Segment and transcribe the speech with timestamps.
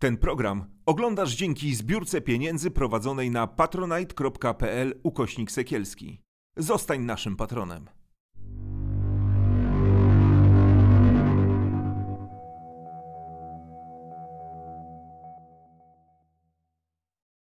[0.00, 6.22] Ten program oglądasz dzięki zbiórce pieniędzy prowadzonej na patronite.pl ukośnik sekielski.
[6.56, 7.90] Zostań naszym patronem.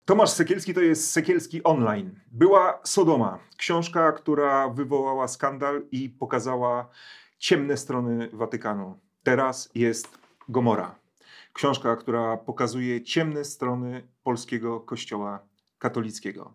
[0.06, 2.20] Tomasz Sekielski to jest Sekielski Online.
[2.32, 6.90] Była Sodoma, książka, która wywołała skandal i pokazała
[7.38, 9.00] ciemne strony Watykanu.
[9.24, 10.18] Teraz jest
[10.50, 11.05] Gomora.
[11.56, 15.40] Książka, która pokazuje ciemne strony polskiego kościoła
[15.80, 16.54] katolickiego.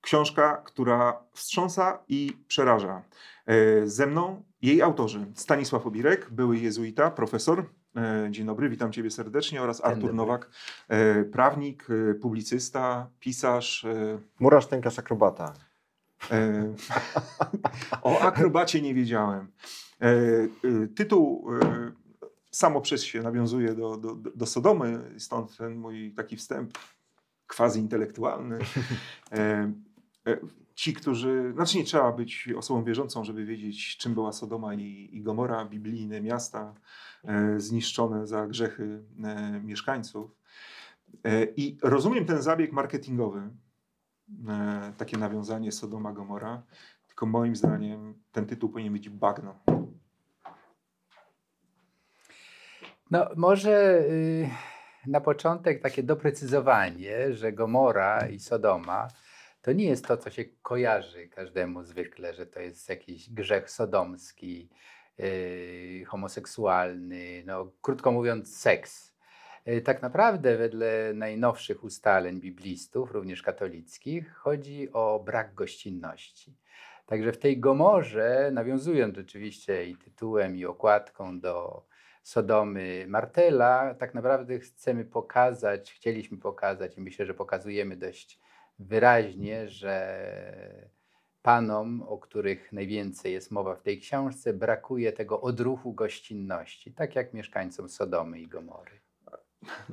[0.00, 3.02] Książka, która wstrząsa i przeraża.
[3.46, 7.64] E, ze mną jej autorzy Stanisław Obirek, były jezuita, profesor.
[7.96, 10.16] E, dzień dobry, witam Ciebie serdecznie oraz Artur dobry.
[10.16, 10.50] Nowak,
[10.88, 11.86] e, prawnik,
[12.20, 13.86] publicysta, pisarz.
[14.40, 15.52] Murarz, tękarz, akrobata.
[18.02, 19.52] O akrobacie nie wiedziałem.
[20.96, 21.46] Tytuł
[22.50, 26.78] samo przez się nawiązuje do, do, do Sodomy, stąd ten mój taki wstęp
[27.46, 28.58] quasi intelektualny.
[29.32, 29.72] E,
[30.26, 30.38] e,
[30.78, 35.22] ci, którzy, znaczy nie trzeba być osobą wierzącą, żeby wiedzieć, czym była Sodoma i, i
[35.22, 36.74] Gomora, biblijne miasta
[37.24, 40.30] e, zniszczone za grzechy e, mieszkańców.
[41.24, 43.50] E, I rozumiem ten zabieg marketingowy,
[44.96, 46.62] takie nawiązanie Sodoma, Gomora,
[47.06, 49.54] tylko moim zdaniem ten tytuł powinien być bagno.
[53.10, 54.50] No, może y,
[55.06, 59.08] na początek takie doprecyzowanie, że Gomora i Sodoma
[59.62, 64.68] to nie jest to, co się kojarzy każdemu zwykle, że to jest jakiś grzech sodomski,
[65.20, 69.14] y, homoseksualny, no, krótko mówiąc, seks.
[69.68, 76.56] Y, tak naprawdę, wedle najnowszych ustaleń biblistów, również katolickich, chodzi o brak gościnności.
[77.06, 81.87] Także w tej Gomorze, nawiązując oczywiście i tytułem, i okładką do
[82.28, 88.40] Sodomy Martela, tak naprawdę chcemy pokazać, chcieliśmy pokazać i myślę, że pokazujemy dość
[88.78, 90.88] wyraźnie, że
[91.42, 97.34] panom, o których najwięcej jest mowa w tej książce, brakuje tego odruchu gościnności, tak jak
[97.34, 99.00] mieszkańcom Sodomy i Gomory.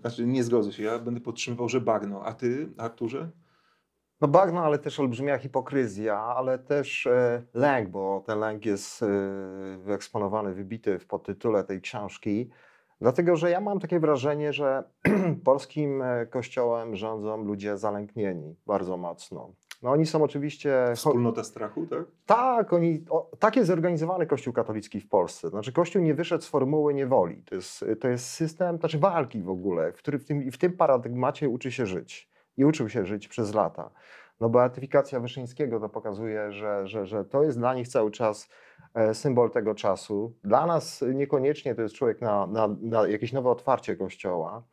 [0.01, 2.25] Znaczy, nie zgodzę się, ja będę podtrzymywał, że bagno.
[2.25, 3.29] A ty, Arturze?
[4.21, 9.07] No bagno, ale też olbrzymia hipokryzja, ale też e, lęk, bo ten lęk jest e,
[9.77, 12.49] wyeksponowany, wybity w podtytule tej książki.
[13.01, 14.83] Dlatego, że ja mam takie wrażenie, że
[15.43, 19.51] polskim e, kościołem rządzą ludzie zalęknieni bardzo mocno.
[19.83, 20.85] No oni są oczywiście...
[20.95, 22.05] Wspólnota strachu, tak?
[22.25, 25.49] Tak, oni, o, tak jest zorganizowany Kościół katolicki w Polsce.
[25.49, 27.43] Znaczy Kościół nie wyszedł z formuły niewoli.
[27.43, 30.73] To jest, to jest system, znaczy walki w ogóle, w, który, w, tym, w tym
[30.73, 33.91] paradygmacie uczy się żyć i uczył się żyć przez lata.
[34.39, 38.49] No beatyfikacja Wyszyńskiego to pokazuje, że, że, że to jest dla nich cały czas
[38.93, 40.33] e, symbol tego czasu.
[40.43, 44.63] Dla nas niekoniecznie to jest człowiek na, na, na jakieś nowe otwarcie kościoła,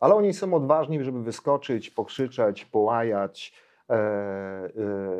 [0.00, 3.54] ale oni są odważni, żeby wyskoczyć, pokrzyczeć, połajać,
[3.90, 4.70] e, e,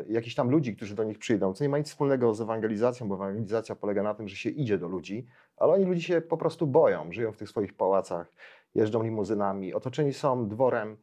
[0.09, 3.15] jakichś tam ludzi, którzy do nich przyjdą, co nie ma nic wspólnego z ewangelizacją, bo
[3.15, 5.27] ewangelizacja polega na tym, że się idzie do ludzi,
[5.57, 8.31] ale oni ludzi się po prostu boją, żyją w tych swoich pałacach,
[8.75, 10.97] jeżdżą limuzynami, otoczeni są dworem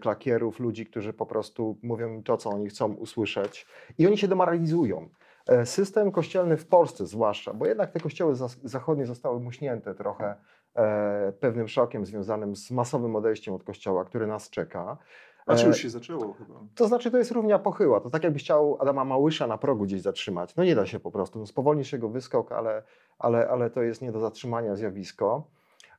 [0.00, 3.66] klakierów, ludzi, którzy po prostu mówią im to, co oni chcą usłyszeć
[3.98, 5.08] i oni się demoralizują.
[5.48, 10.34] E, system kościelny w Polsce zwłaszcza, bo jednak te kościoły zachodnie zostały muśnięte trochę
[10.76, 14.98] e, pewnym szokiem związanym z masowym odejściem od kościoła, który nas czeka.
[15.46, 16.54] A czy już się zaczęło chyba?
[16.74, 18.00] To znaczy, to jest równia pochyła.
[18.00, 20.56] To tak jakby chciał Adama Małysza na progu gdzieś zatrzymać.
[20.56, 21.38] No nie da się po prostu.
[21.38, 22.82] No, spowolni się go wyskok, ale,
[23.18, 25.46] ale, ale to jest nie do zatrzymania zjawisko.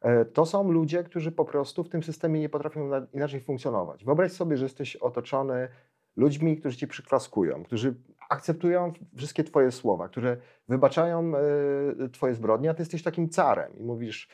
[0.06, 4.06] E, to są ludzie, którzy po prostu w tym systemie nie potrafią inaczej funkcjonować.
[4.06, 5.68] Wyobraź sobie, że jesteś otoczony
[6.16, 7.96] ludźmi, którzy ci przyklaskują, którzy
[8.30, 10.38] akceptują wszystkie Twoje słowa, którzy
[10.70, 14.30] wybaczają e, Twoje zbrodnie, a Ty jesteś takim carem i mówisz,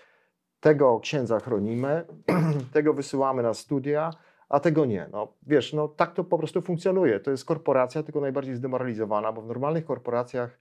[0.60, 2.06] tego księdza chronimy,
[2.74, 4.10] tego wysyłamy na studia,
[4.50, 5.10] a tego nie.
[5.12, 7.20] No, wiesz, no, tak to po prostu funkcjonuje.
[7.20, 10.60] To jest korporacja, tylko najbardziej zdemoralizowana, bo w normalnych korporacjach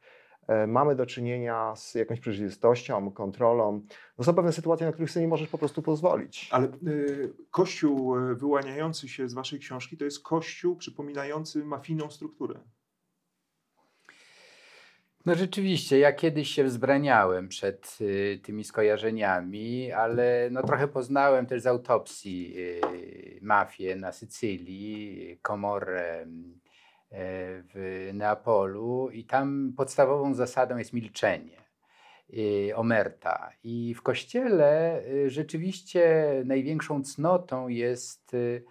[0.66, 3.82] mamy do czynienia z jakąś przejrzystością, kontrolą.
[4.18, 6.48] No są pewne sytuacje, na których sobie nie możesz po prostu pozwolić.
[6.52, 12.60] Ale y, kościół e, wyłaniający się z waszej książki to jest kościół przypominający mafijną strukturę.
[15.26, 21.62] No rzeczywiście, ja kiedyś się wzbraniałem przed y, tymi skojarzeniami, ale no trochę poznałem też
[21.62, 22.80] z autopsji y,
[23.42, 26.69] mafię na Sycylii, komorę E,
[27.12, 31.56] w Neapolu i tam podstawową zasadą jest milczenie,
[32.68, 33.50] e, omerta.
[33.64, 38.64] I w kościele e, rzeczywiście największą cnotą jest y,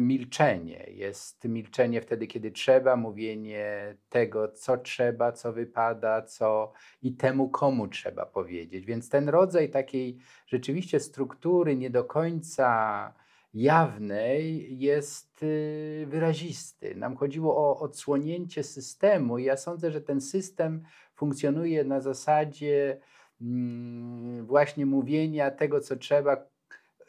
[0.00, 0.86] milczenie.
[0.88, 6.72] Jest milczenie wtedy, kiedy trzeba, mówienie tego, co trzeba, co wypada, co
[7.02, 8.86] i temu, komu trzeba powiedzieć.
[8.86, 13.14] Więc ten rodzaj takiej rzeczywiście struktury nie do końca
[13.58, 16.94] jawnej jest y, wyrazisty.
[16.94, 20.82] Nam chodziło o odsłonięcie systemu ja sądzę, że ten system
[21.14, 23.00] funkcjonuje na zasadzie
[23.40, 26.36] mm, właśnie mówienia tego, co trzeba,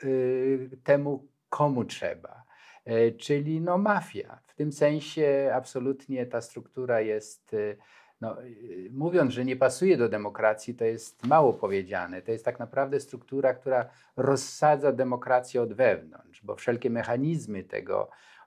[0.03, 2.43] y, temu, komu trzeba.
[2.85, 4.39] E, czyli no mafia.
[4.47, 7.77] W tym sensie absolutnie ta struktura jest y,
[8.21, 12.21] no, y, mówiąc, że nie pasuje do demokracji, to jest mało powiedziane.
[12.21, 17.99] To jest tak naprawdę struktura, która rozsadza demokrację od wewnątrz, bo wszelkie mechanizmy tego,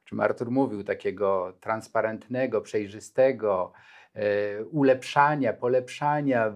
[0.04, 3.72] o czym Artur mówił, takiego transparentnego, przejrzystego,
[4.14, 6.52] e, ulepszania, polepszania,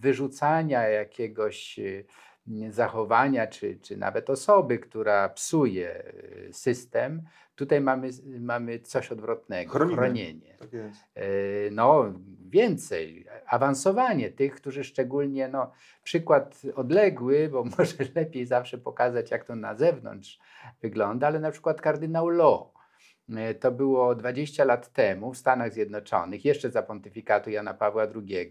[0.00, 2.04] wyrzucania jakiegoś e,
[2.70, 6.12] zachowania, czy, czy nawet osoby, która psuje
[6.52, 7.22] system,
[7.56, 8.10] tutaj mamy,
[8.40, 9.96] mamy coś odwrotnego, Chronimy.
[9.96, 10.56] chronienie.
[10.58, 10.68] Tak.
[11.14, 11.24] E,
[11.70, 12.12] No,
[12.48, 15.72] więcej, awansowanie tych, którzy szczególnie, no,
[16.02, 20.38] przykład odległy, bo może lepiej zawsze pokazać, jak to na zewnątrz
[20.82, 22.60] wygląda, ale na przykład kardynał Law.
[23.36, 28.50] E, To było 20 lat temu w Stanach Zjednoczonych, jeszcze za pontyfikatu Jana Pawła II.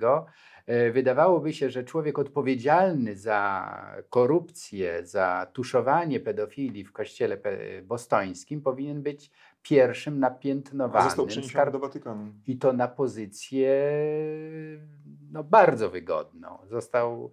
[0.65, 3.71] E, Wydawałoby się, że człowiek odpowiedzialny za
[4.09, 7.37] korupcję, za tuszowanie pedofilii w kościele
[7.83, 9.31] bostońskim powinien być
[9.61, 11.09] pierwszym napiętnowanym.
[11.09, 12.33] został przeniesiony do Watykanu.
[12.47, 13.91] I to na pozycję
[15.31, 16.57] no, bardzo wygodną.
[16.69, 17.31] Został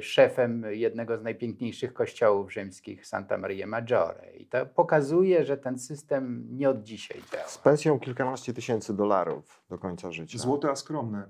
[0.00, 4.32] szefem jednego z najpiękniejszych kościołów rzymskich, Santa Maria Maggiore.
[4.36, 7.44] I to pokazuje, że ten system nie od dzisiaj działa.
[7.44, 10.38] Z pensją kilkanaście tysięcy dolarów do końca życia.
[10.38, 11.28] Złote, a skromne.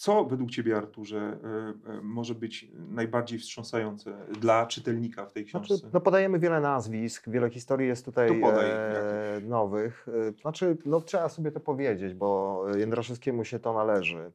[0.00, 5.76] Co według Ciebie, Arturze, e, e, może być najbardziej wstrząsające dla czytelnika w tej książce?
[5.76, 10.06] Znaczy, no podajemy wiele nazwisk, wiele historii jest tutaj podaj e, nowych.
[10.28, 14.32] E, Znaczy, no trzeba sobie to powiedzieć, bo Jędraszewskiemu się to należy.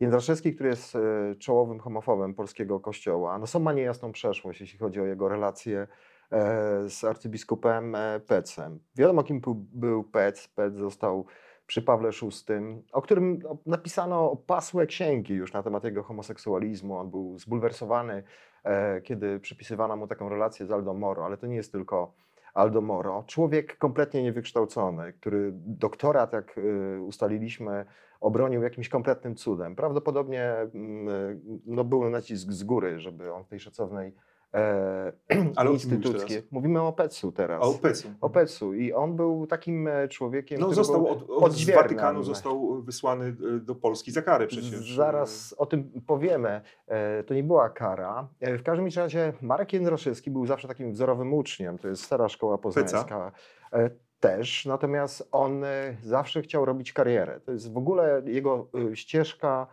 [0.00, 0.98] Jędraszewski, który jest
[1.38, 5.86] czołowym homofobem polskiego kościoła, no ma niejasną przeszłość, jeśli chodzi o jego relacje
[6.32, 8.78] e, z arcybiskupem Pecem.
[8.96, 9.40] Wiadomo, kim
[9.72, 10.48] był Pec.
[10.48, 11.26] Pec został
[11.68, 16.96] przy Pawle VI, o którym no, napisano opasłe księgi już na temat jego homoseksualizmu.
[16.96, 18.22] On był zbulwersowany,
[18.64, 22.14] e, kiedy przypisywano mu taką relację z Aldo Moro, ale to nie jest tylko
[22.54, 23.24] Aldo Moro.
[23.26, 27.84] Człowiek kompletnie niewykształcony, który doktorat, jak y, ustaliliśmy,
[28.20, 29.76] obronił jakimś kompletnym cudem.
[29.76, 34.14] Prawdopodobnie mm, no, był nacisk z góry, żeby on w tej szacownej
[34.54, 35.12] e,
[35.56, 35.70] Ale
[36.02, 36.22] teraz?
[36.50, 37.62] Mówimy o Pecu teraz.
[37.62, 38.08] O Pecu.
[38.20, 38.74] O Pecu.
[38.74, 41.70] I on był takim e, człowiekiem, No, który został od, od, z.
[41.70, 44.94] Watykanu został wysłany e, do Polski za karę przecież.
[44.96, 46.60] Zaraz o tym powiemy.
[46.86, 48.28] E, To nie była kara.
[48.40, 51.78] E, W każdym razie Marek Jędraszewski był zawsze takim wzorowym uczniem.
[51.78, 53.32] To jest stara szkoła poznańska.
[53.72, 53.90] E,
[54.20, 55.62] Też, natomiast on
[56.02, 57.40] zawsze chciał robić karierę.
[57.40, 59.66] To jest w ogóle jego ścieżka,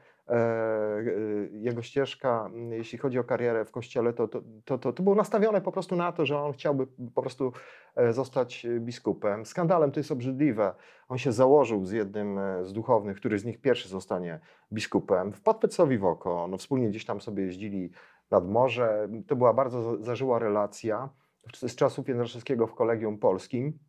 [1.52, 5.16] jego ścieżka, m, jeśli chodzi o karierę w kościele, to, to, to, to, to było
[5.16, 7.54] nastawione po prostu na to, że on chciałby po prostu
[7.96, 9.46] e, zostać biskupem.
[9.46, 10.74] Skandalem to jest obrzydliwe.
[11.08, 14.40] On się założył z jednym e, z duchownych, który z nich pierwszy zostanie
[14.74, 15.34] biskupem.
[15.34, 16.48] Wpadł Pecowi w oko.
[16.48, 17.92] No, wspólnie gdzieś tam sobie jeździli
[18.32, 19.10] nad morze.
[19.28, 21.10] To była bardzo za- zażyła relacja
[21.54, 23.80] z czasów Jędraszewskiego w Kolegium Polskim.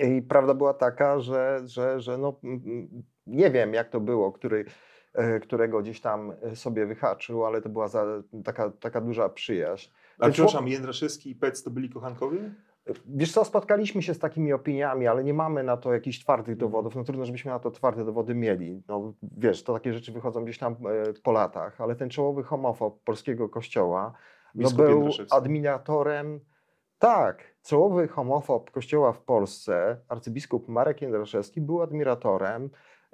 [0.00, 4.32] I prawda była taka, że, że, że no, mm, mm, nie wiem jak to było,
[4.32, 4.95] który, e,
[5.42, 9.90] którego gdzieś tam e, sobie wyhaczył, ale to była za, taka, taka duża przyjaźń.
[10.18, 12.50] A przepraszam, Jędraszewski i Pec to byli kochankowie?
[13.06, 16.96] Wiesz co, spotkaliśmy się z takimi opiniami, ale nie mamy na to jakichś twardych dowodów.
[16.96, 18.82] No trudno, żebyśmy na to twarde dowody mieli.
[18.88, 23.02] No wiesz, to takie rzeczy wychodzą gdzieś tam e, po latach, ale ten czołowy homofob
[23.04, 24.12] polskiego kościoła
[24.54, 26.40] no, był admiratorem,
[26.98, 32.68] tak, czołowy homofob kościoła w Polsce, arcybiskup Marek Jędraszewski był admiratorem e,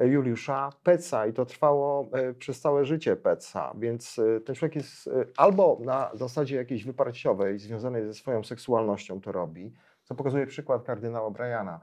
[0.06, 5.08] Juliusza Peca i to trwało e, przez całe życie Peca, więc e, ten człowiek jest
[5.08, 9.72] e, albo na zasadzie jakiejś wyparciowej, związanej ze swoją seksualnością to robi,
[10.04, 11.80] co pokazuje przykład kardynała Briana,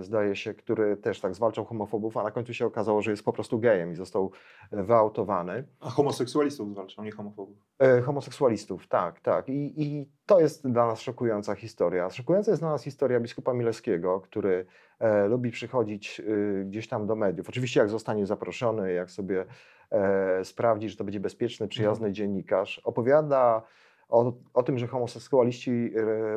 [0.00, 3.32] zdaje się, który też tak zwalczał homofobów, a na końcu się okazało, że jest po
[3.32, 4.30] prostu gejem i został
[4.72, 5.64] e, wyautowany.
[5.80, 7.56] A homoseksualistów zwalczał, nie homofobów.
[7.78, 9.48] E, homoseksualistów, tak, tak.
[9.48, 12.10] I, I to jest dla nas szokująca historia.
[12.10, 14.66] Szokująca jest dla nas historia biskupa Milewskiego, który
[14.98, 17.48] e, lubi przychodzić e, gdzieś tam do mediów.
[17.48, 19.44] Oczywiście jak zostanie zaproszony, jak sobie
[19.90, 23.62] e, sprawdzi, że to będzie bezpieczny, przyjazny dziennikarz, opowiada
[24.08, 26.36] o, o tym, że homoseksualiści e,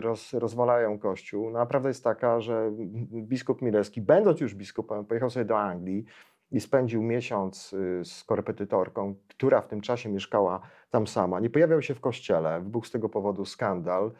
[0.00, 1.50] roz, rozwalają Kościół.
[1.50, 2.70] No, a prawda jest taka, że
[3.12, 6.04] biskup Milewski, będąc już biskupem, pojechał sobie do Anglii
[6.52, 11.40] i spędził miesiąc y, z korepetytorką, która w tym czasie mieszkała tam sama.
[11.40, 14.12] Nie pojawiał się w kościele, wybuchł z tego powodu skandal.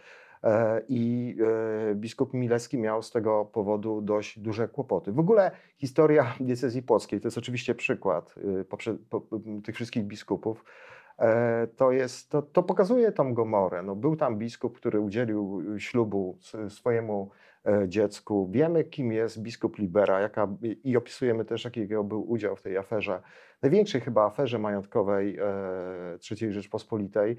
[0.44, 1.36] E, I
[1.90, 5.12] e, biskup Milewski miał z tego powodu dość duże kłopoty.
[5.12, 8.34] W ogóle historia diecezji płockiej to jest oczywiście przykład
[9.64, 10.64] tych wszystkich biskupów.
[11.76, 13.82] To, jest, to, to pokazuje tą Gomorę.
[13.82, 16.38] No, był tam biskup, który udzielił ślubu
[16.68, 17.30] swojemu
[17.88, 18.48] dziecku.
[18.50, 20.48] Wiemy, kim jest biskup Libera jaka,
[20.84, 23.22] i opisujemy też, jakiego był udział w tej aferze,
[23.62, 25.38] największej chyba aferze majątkowej
[26.30, 27.36] III Rzeczpospolitej.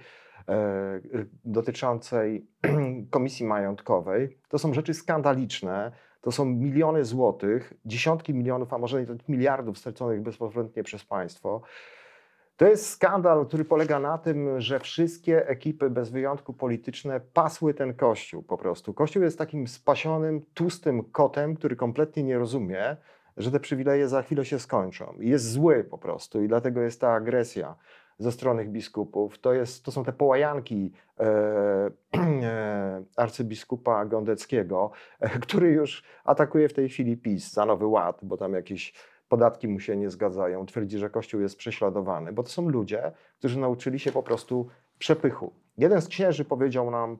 [0.49, 0.99] E,
[1.45, 2.47] dotyczącej
[3.09, 4.37] komisji majątkowej.
[4.49, 5.91] To są rzeczy skandaliczne.
[6.21, 11.61] To są miliony złotych, dziesiątki milionów, a może nawet miliardów straconych bezpowrotnie przez państwo.
[12.57, 17.93] To jest skandal, który polega na tym, że wszystkie ekipy bez wyjątku polityczne pasły ten
[17.93, 18.93] kościół po prostu.
[18.93, 22.97] Kościół jest takim spasionym, tłustym kotem, który kompletnie nie rozumie,
[23.37, 25.13] że te przywileje za chwilę się skończą.
[25.19, 27.75] Jest zły po prostu i dlatego jest ta agresja
[28.19, 29.39] ze strony biskupów.
[29.39, 31.25] To, jest, to są te połajanki e,
[32.15, 38.37] e, arcybiskupa Gondeckiego, e, który już atakuje w tej chwili PiS za Nowy Ład, bo
[38.37, 38.93] tam jakieś
[39.33, 40.65] podatki mu się nie zgadzają.
[40.65, 44.67] Twierdzi, że Kościół jest prześladowany, bo to są ludzie, którzy nauczyli się po prostu
[44.99, 45.53] przepychu.
[45.77, 47.17] Jeden z księży powiedział nam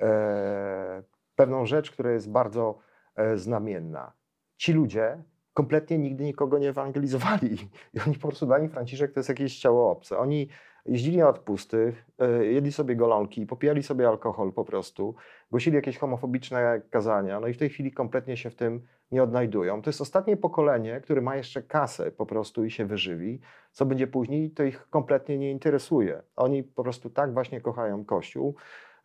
[0.00, 1.02] e,
[1.36, 2.78] pewną rzecz, która jest bardzo
[3.16, 4.12] e, znamienna.
[4.56, 5.22] Ci ludzie
[5.54, 7.54] kompletnie nigdy nikogo nie ewangelizowali.
[7.94, 10.18] I oni po prostu dla nich Franciszek to jest jakieś ciało obce.
[10.18, 10.48] Oni
[10.86, 15.14] jeździli na odpusty, e, jedli sobie golonki, popijali sobie alkohol po prostu,
[15.50, 19.82] głosili jakieś homofobiczne kazania, no i w tej chwili kompletnie się w tym nie odnajdują.
[19.82, 23.40] To jest ostatnie pokolenie, które ma jeszcze kasę po prostu i się wyżywi.
[23.72, 26.22] Co będzie później, to ich kompletnie nie interesuje.
[26.36, 28.54] Oni po prostu tak właśnie kochają Kościół,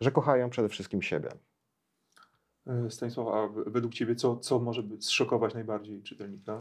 [0.02, 1.30] że kochają przede wszystkim siebie.
[2.68, 6.60] E, Stanisław, a według Ciebie co, co może zszokować najbardziej czytelnika?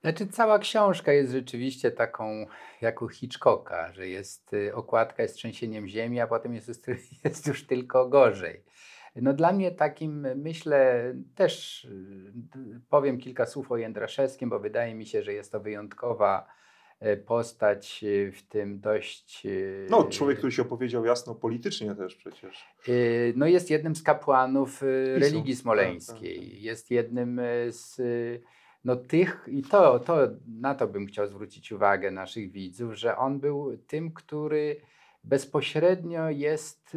[0.00, 2.46] Znaczy, cała książka jest rzeczywiście taką
[2.80, 6.88] jak u Hitchcocka, że jest y, okładka jest trzęsieniem ziemi, a potem jest,
[7.24, 8.62] jest już tylko gorzej.
[9.16, 15.06] No dla mnie takim, myślę, też y, powiem kilka słów o Jędraszewskim, bo wydaje mi
[15.06, 16.46] się, że jest to wyjątkowa
[17.04, 19.46] E, postać e, w tym dość.
[19.46, 19.50] E,
[19.90, 22.64] no, człowiek, który się opowiedział jasno politycznie też przecież.
[23.36, 24.82] No, jest jednym z kapłanów
[25.16, 26.36] religii smoleńskiej.
[26.36, 26.62] Tak, tak, tak.
[26.62, 28.00] Jest jednym z
[28.84, 33.40] no, tych, i to, to, na to bym chciał zwrócić uwagę naszych widzów, że on
[33.40, 34.76] był tym, który
[35.24, 36.96] bezpośrednio jest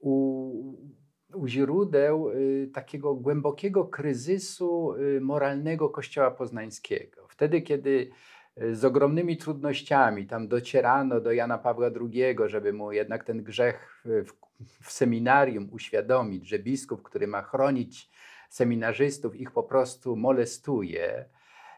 [0.00, 0.74] u,
[1.34, 2.30] u źródeł
[2.72, 7.26] takiego głębokiego kryzysu moralnego Kościoła Poznańskiego.
[7.28, 8.10] Wtedy, kiedy
[8.62, 10.26] Y, z ogromnymi trudnościami.
[10.26, 14.32] Tam docierano do Jana Pawła II, żeby mu jednak ten grzech w,
[14.82, 18.10] w seminarium uświadomić, że biskup, który ma chronić
[18.50, 21.24] seminarzystów, ich po prostu molestuje.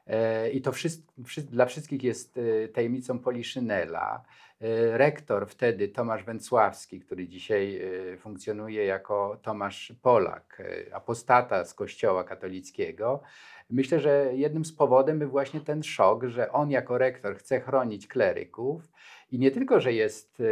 [0.07, 1.13] E, I to wszystko,
[1.51, 4.25] dla wszystkich jest e, tajemnicą Poliszynela.
[4.61, 7.81] E, rektor wtedy Tomasz Węcławski, który dzisiaj
[8.19, 13.23] funkcjonuje jako Tomasz Polak, apostata z Kościoła katolickiego,
[13.71, 18.07] Myślę, że jednym z powodów był właśnie ten szok, że on jako rektor chce chronić
[18.07, 18.93] kleryków
[19.31, 20.43] i nie tylko, że jest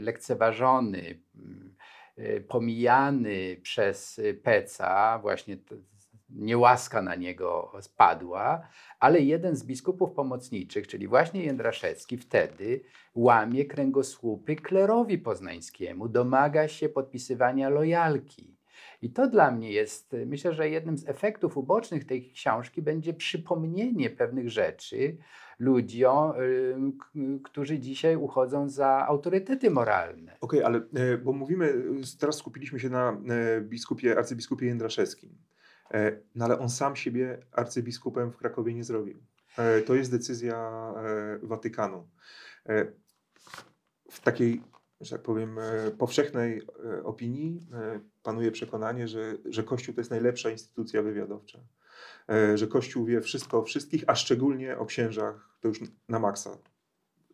[0.00, 1.20] lekceważony,
[2.16, 5.56] e, pomijany przez Peca, właśnie
[6.30, 8.68] niełaska na niego spadła,
[9.00, 12.80] ale jeden z biskupów pomocniczych, czyli właśnie Jędraszewski, wtedy
[13.14, 18.58] łamie kręgosłupy klerowi poznańskiemu, domaga się podpisywania lojalki.
[19.02, 24.10] I to dla mnie jest, myślę, że jednym z efektów ubocznych tej książki będzie przypomnienie
[24.10, 25.16] pewnych rzeczy
[25.58, 26.32] ludziom,
[27.44, 30.36] którzy dzisiaj uchodzą za autorytety moralne.
[30.40, 30.78] Okej, okay, ale
[31.12, 31.74] e, bo mówimy,
[32.20, 35.30] teraz skupiliśmy się na e, biskupie, arcybiskupie Jędraszewskim.
[35.94, 39.22] E, no ale on sam siebie arcybiskupem w Krakowie nie zrobił.
[39.86, 40.70] To jest decyzja
[41.42, 42.08] Watykanu.
[44.10, 44.62] W takiej
[45.00, 50.10] że tak powiem, e, powszechnej e, opinii e, panuje przekonanie, że, że Kościół to jest
[50.10, 51.58] najlepsza instytucja wywiadowcza.
[52.54, 56.58] Że Kościół wie wszystko o wszystkich, a szczególnie o księżach, to już na maksa.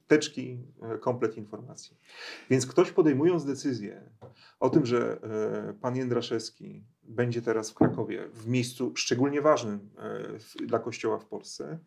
[0.06, 0.58] Teczki,
[1.00, 1.96] komplet informacji.
[2.50, 4.10] Więc ktoś podejmując decyzję
[4.60, 5.20] o tym, że
[5.80, 9.90] pan Jędraszewski będzie teraz w Krakowie, w miejscu szczególnie ważnym
[10.66, 11.78] dla Kościoła w Polsce,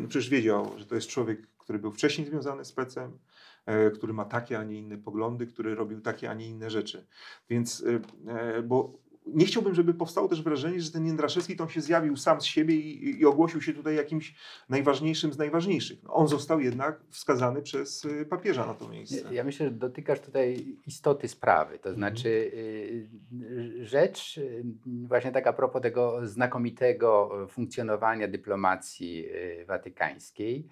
[0.00, 3.18] no przecież wiedział, że to jest człowiek, który był wcześniej związany z Pecem,
[3.66, 7.06] E, który ma takie, a nie inne poglądy, który robił takie, a nie inne rzeczy.
[7.50, 7.84] Więc,
[8.26, 8.98] e, e, bo
[9.34, 12.74] nie chciałbym, żeby powstało też wrażenie, że ten Jędraszewski to się zjawił sam z siebie
[12.74, 14.34] i, i ogłosił się tutaj jakimś
[14.68, 16.02] najważniejszym z najważniejszych.
[16.02, 19.34] No, on został jednak wskazany przez papieża na to miejsce.
[19.34, 21.78] Ja myślę, że dotykasz tutaj istoty sprawy.
[21.78, 21.96] To mhm.
[21.96, 30.68] znaczy y, rzecz y, właśnie tak a propos tego znakomitego funkcjonowania dyplomacji y, watykańskiej,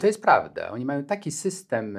[0.00, 0.70] to jest prawda.
[0.70, 1.98] Oni mają taki system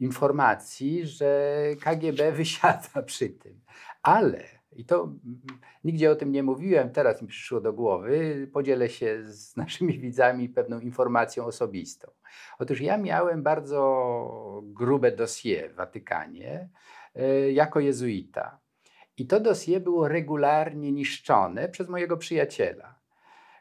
[0.00, 3.60] informacji, że KGB wysiada przy tym.
[4.02, 5.12] Ale, i to
[5.84, 10.48] nigdzie o tym nie mówiłem, teraz mi przyszło do głowy, podzielę się z naszymi widzami
[10.48, 12.10] pewną informacją osobistą.
[12.58, 16.68] Otóż ja miałem bardzo grube dossier w Watykanie
[17.14, 18.58] e, jako jezuita.
[19.16, 22.97] I to dossier było regularnie niszczone przez mojego przyjaciela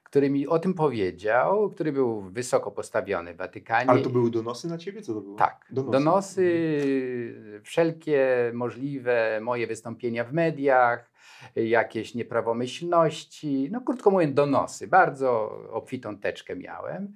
[0.07, 3.89] który mi o tym powiedział, który był wysoko postawiony w Watykanie.
[3.89, 5.01] Ale to były donosy na ciebie?
[5.01, 5.37] Co to było?
[5.37, 5.65] Tak.
[5.69, 11.11] Donosy, donosy wszelkie możliwe moje wystąpienia w mediach,
[11.55, 14.87] jakieś nieprawomyślności, no krótko mówiąc donosy.
[14.87, 17.13] Bardzo obfitą teczkę miałem.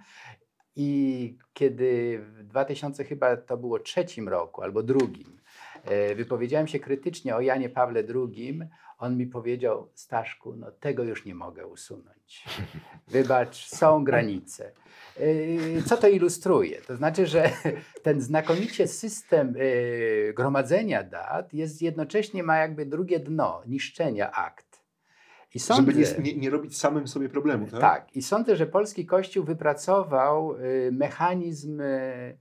[0.75, 5.37] I kiedy w 2000 chyba to było trzecim roku albo drugim,
[5.85, 8.59] e, wypowiedziałem się krytycznie o Janie Pawle II,
[9.01, 12.45] on mi powiedział, Staszku, no tego już nie mogę usunąć.
[13.07, 14.71] Wybacz, są granice.
[15.19, 16.81] Yy, co to ilustruje?
[16.81, 17.49] To znaczy, że
[18.03, 24.81] ten znakomicie system yy, gromadzenia dat jest jednocześnie ma jakby drugie dno niszczenia akt.
[25.55, 27.81] I sądzę, Żeby nie, nie, nie, robić samym sobie problemu, tak?
[27.81, 28.15] Tak.
[28.15, 32.37] I sądzę, że polski Kościół wypracował yy, mechanizm Y,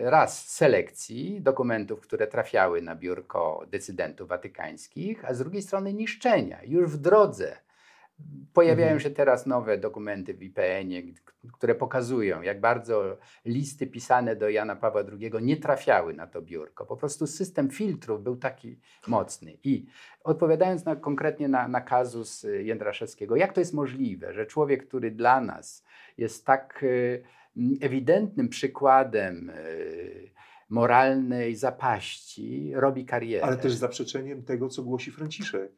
[0.00, 6.58] raz selekcji dokumentów, które trafiały na biurko decydentów watykańskich, a z drugiej strony niszczenia.
[6.64, 7.56] Już w drodze
[8.52, 9.00] pojawiają mhm.
[9.00, 11.02] się teraz nowe dokumenty w IPN-ie,
[11.52, 16.86] które pokazują, jak bardzo listy pisane do Jana Pawła II nie trafiały na to biurko.
[16.86, 19.58] Po prostu system filtrów był taki mocny.
[19.64, 19.86] I
[20.24, 25.10] odpowiadając na, konkretnie na, na kazus y, Jędraszewskiego, jak to jest możliwe, że człowiek, który
[25.10, 25.84] dla nas
[26.18, 27.22] jest tak y,
[27.80, 29.54] ewidentnym przykładem e,
[30.68, 33.44] moralnej zapaści robi karierę.
[33.44, 35.72] Ale też zaprzeczeniem tego, co głosi Franciszek.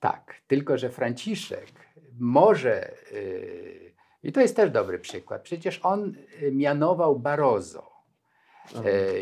[0.00, 1.72] Tak, tylko że Franciszek
[2.18, 2.94] może, e,
[4.22, 7.90] i to jest też dobry przykład, przecież on e, mianował Barozo,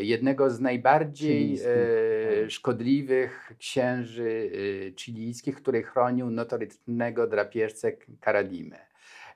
[0.01, 2.51] jednego z najbardziej tak.
[2.51, 4.51] szkodliwych księży
[4.97, 7.91] chilijskich, który chronił notorytnego drapieżcę
[8.21, 8.88] Karadimę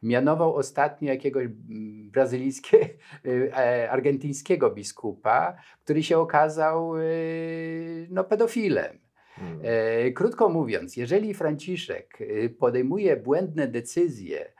[0.03, 2.85] mianował ostatnio jakiegoś mm, brazylijskiego,
[3.25, 8.99] e, argentyńskiego biskupa, który się okazał y, no, pedofilem.
[9.35, 9.59] Hmm.
[9.63, 14.53] E, krótko mówiąc, jeżeli Franciszek y, podejmuje błędne decyzje,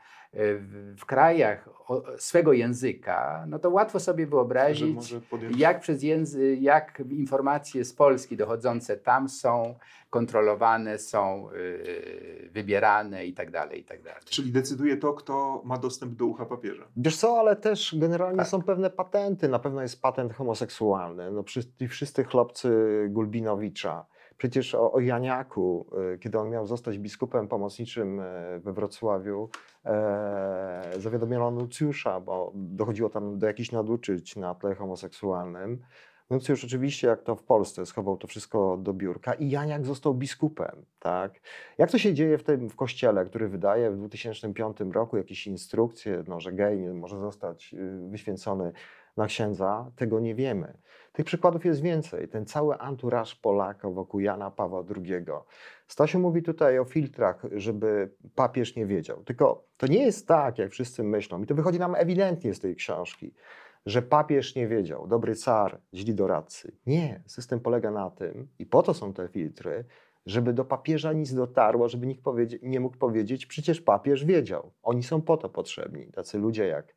[0.96, 1.68] w krajach
[2.16, 5.14] swego języka, no to łatwo sobie wyobrazić,
[5.56, 9.74] jak przez język, jak informacje z Polski dochodzące tam są
[10.10, 14.20] kontrolowane, są yy, wybierane i tak dalej, i tak dalej.
[14.24, 16.84] Czyli decyduje to, kto ma dostęp do ucha papieża.
[16.96, 18.46] Wiesz co, ale też generalnie tak.
[18.46, 19.48] są pewne patenty.
[19.48, 21.32] Na pewno jest patent homoseksualny.
[21.32, 21.44] No,
[21.88, 22.70] wszyscy chłopcy
[23.10, 29.48] Gulbinowicza, Przecież o, o Janiaku, e, kiedy on miał zostać biskupem pomocniczym e, we Wrocławiu,
[29.84, 35.78] e, zawiadomiono nucjusza, bo dochodziło tam do jakichś naduczyć na tle homoseksualnym.
[36.30, 40.84] Nucjusz oczywiście, jak to w Polsce, schował to wszystko do biurka i Janiak został biskupem.
[40.98, 41.40] Tak?
[41.78, 46.24] Jak to się dzieje w tym w kościele, który wydaje w 2005 roku jakieś instrukcje,
[46.28, 48.72] no, że gej nie może zostać y, wyświęcony
[49.16, 50.78] na księdza, tego nie wiemy.
[51.14, 52.28] Tych przykładów jest więcej.
[52.28, 55.24] Ten cały anturaż Polaka wokół Jana Pawła II.
[55.86, 59.24] Stasiu mówi tutaj o filtrach, żeby papież nie wiedział.
[59.24, 62.76] Tylko to nie jest tak, jak wszyscy myślą, i to wychodzi nam ewidentnie z tej
[62.76, 63.34] książki,
[63.86, 66.76] że papież nie wiedział, dobry car, źli doradcy.
[66.86, 69.84] Nie, system polega na tym, i po to są te filtry,
[70.26, 72.22] żeby do papieża nic dotarło, żeby nikt
[72.62, 74.72] nie mógł powiedzieć, przecież papież wiedział.
[74.82, 76.94] Oni są po to potrzebni, tacy ludzie jak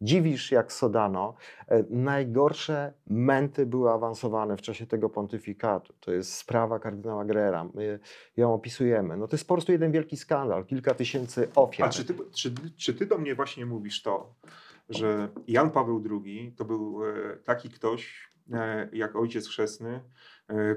[0.00, 1.34] Dziwisz jak Sodano.
[1.68, 5.94] E, najgorsze męty były awansowane w czasie tego pontyfikatu.
[6.00, 7.68] To jest sprawa kardynała Grera.
[7.74, 7.98] My
[8.36, 9.16] ją opisujemy.
[9.16, 10.64] No to jest po prostu jeden wielki skandal.
[10.64, 11.88] Kilka tysięcy ofiar.
[11.88, 14.34] A czy ty, czy, czy ty do mnie właśnie mówisz to,
[14.88, 20.00] że Jan Paweł II to był e, taki ktoś, e, jak ojciec chrzestny,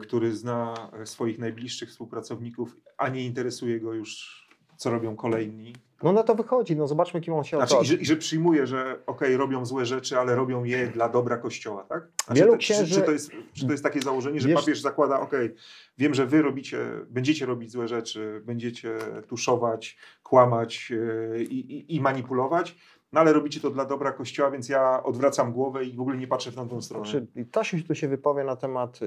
[0.01, 4.48] który zna swoich najbliższych współpracowników, a nie interesuje go już,
[4.79, 7.95] co robią kolejni, no na to wychodzi, no zobaczmy, kim on się znaczy, i że,
[7.95, 11.83] I że przyjmuje, że okej, okay, robią złe rzeczy, ale robią je dla dobra Kościoła,
[11.83, 12.07] tak?
[12.25, 12.93] Znaczy, Wielu księży...
[12.93, 14.59] czy, czy, to jest, czy to jest takie założenie, że Wiesz...
[14.59, 15.57] papież zakłada, okej, okay,
[15.97, 16.77] wiem, że wy robicie,
[17.09, 22.75] będziecie robić złe rzeczy, będziecie tuszować, kłamać yy, i, i manipulować,
[23.13, 26.27] no ale robicie to dla dobra Kościoła, więc ja odwracam głowę i w ogóle nie
[26.27, 27.05] patrzę w tamtą stronę.
[27.05, 29.05] Znaczy, Tasiu tu się wypowie na temat y,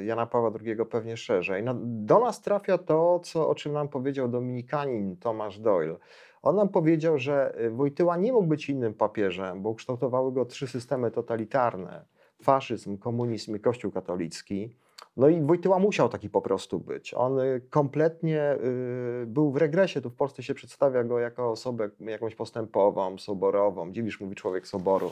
[0.00, 1.62] y, Jana Pawła II pewnie szerzej.
[1.62, 5.96] No, do nas trafia to, co, o czym nam powiedział dominikanin Tomasz Doyle.
[6.42, 10.66] On nam powiedział, że y, Wojtyła nie mógł być innym papieżem, bo kształtowały go trzy
[10.66, 12.04] systemy totalitarne.
[12.42, 14.76] Faszyzm, komunizm i Kościół katolicki.
[15.18, 17.14] No i Wojtyła musiał taki po prostu być.
[17.14, 20.00] On y, kompletnie y, był w regresie.
[20.00, 23.92] Tu w Polsce się przedstawia go jako osobę jakąś postępową, soborową.
[23.92, 25.10] Dziwisz, mówi człowiek soboru.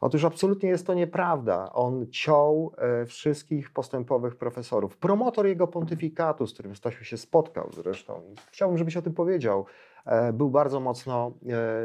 [0.00, 1.72] Otóż absolutnie jest to nieprawda.
[1.72, 4.96] On ciął e, wszystkich postępowych profesorów.
[4.96, 9.66] Promotor jego pontyfikatu, z którym Stasiu się spotkał zresztą, chciałbym, żebyś o tym powiedział,
[10.04, 11.32] e, był bardzo mocno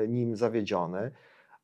[0.03, 1.11] e, nim zawiedziony.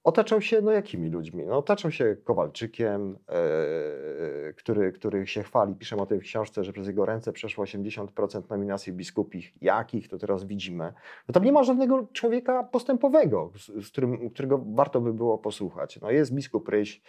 [0.08, 1.46] Otaczał się, no jakimi ludźmi?
[1.46, 6.74] No, otaczał się Kowalczykiem, e, który, który się chwali, piszę o tym w książce, że
[6.74, 9.54] przez jego ręce przeszło 80% nominacji biskupich.
[9.62, 10.94] Jakich, to teraz widzimy.
[11.28, 16.00] No tam nie ma żadnego człowieka postępowego, z, z którym, którego warto by było posłuchać.
[16.02, 17.02] No jest biskup Ryś,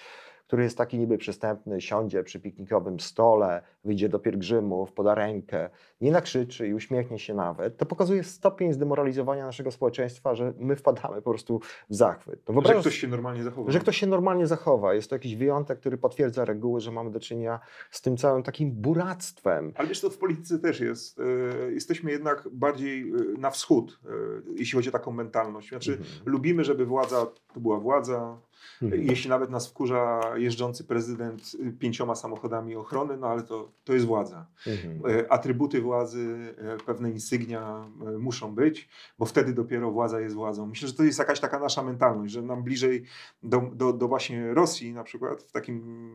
[0.49, 6.11] który jest taki niby przystępny, siądzie przy piknikowym stole, wyjdzie do pielgrzymów, poda rękę, nie
[6.11, 11.31] nakrzyczy i uśmiechnie się nawet, to pokazuje stopień zdemoralizowania naszego społeczeństwa, że my wpadamy po
[11.31, 12.41] prostu w zachwyt.
[12.49, 13.73] No że ktoś się normalnie zachowa.
[13.73, 14.95] Że ktoś się normalnie zachowa.
[14.95, 18.71] Jest to jakiś wyjątek, który potwierdza reguły, że mamy do czynienia z tym całym takim
[18.71, 19.73] buractwem.
[19.77, 21.21] Ale wiesz, to w polityce też jest.
[21.21, 24.09] E, jesteśmy jednak bardziej e, na wschód, e,
[24.57, 25.69] jeśli chodzi o taką mentalność.
[25.69, 26.09] Znaczy, mhm.
[26.25, 28.39] lubimy, żeby władza to była władza,
[28.83, 29.03] Mhm.
[29.03, 34.47] Jeśli nawet nas wkurza jeżdżący prezydent pięcioma samochodami ochrony, no ale to, to jest władza.
[34.67, 35.19] Mhm.
[35.19, 40.67] E, atrybuty władzy, e, pewne insygnia e, muszą być, bo wtedy dopiero władza jest władzą.
[40.67, 43.05] Myślę, że to jest jakaś taka nasza mentalność, że nam bliżej
[43.43, 46.09] do, do, do właśnie Rosji na przykład w takim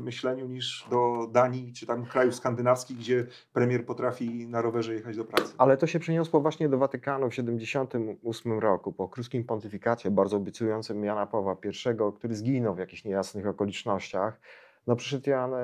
[0.00, 5.24] myśleniu niż do Danii czy tam krajów skandynawskich, gdzie premier potrafi na rowerze jechać do
[5.24, 5.54] pracy.
[5.58, 11.04] Ale to się przeniosło właśnie do Watykanu w 1978 roku po kruskim pontyfikacie, bardzo obiecującym
[11.04, 14.40] Jana Pawła I który zginął w jakichś niejasnych okolicznościach,
[14.86, 15.60] no przyszedł Jan e,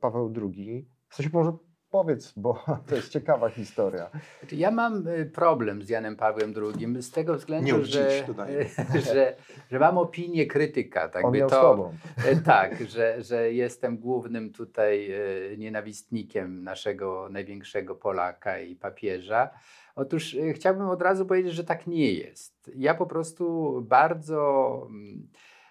[0.00, 0.88] Paweł II.
[1.10, 1.52] Coś może
[1.90, 4.10] powiedz, bo to jest ciekawa historia.
[4.40, 8.26] Znaczy, ja mam e, problem z Janem Pawłem II z tego względu, że,
[9.12, 9.36] że,
[9.70, 11.08] że mam opinię krytyka.
[11.08, 11.92] Tak On miał to, tobą.
[12.26, 15.10] E, tak, że, że jestem głównym tutaj
[15.58, 19.50] nienawistnikiem naszego największego Polaka i papieża.
[19.98, 22.70] Otóż y, chciałbym od razu powiedzieć, że tak nie jest.
[22.76, 25.28] Ja po prostu bardzo mm,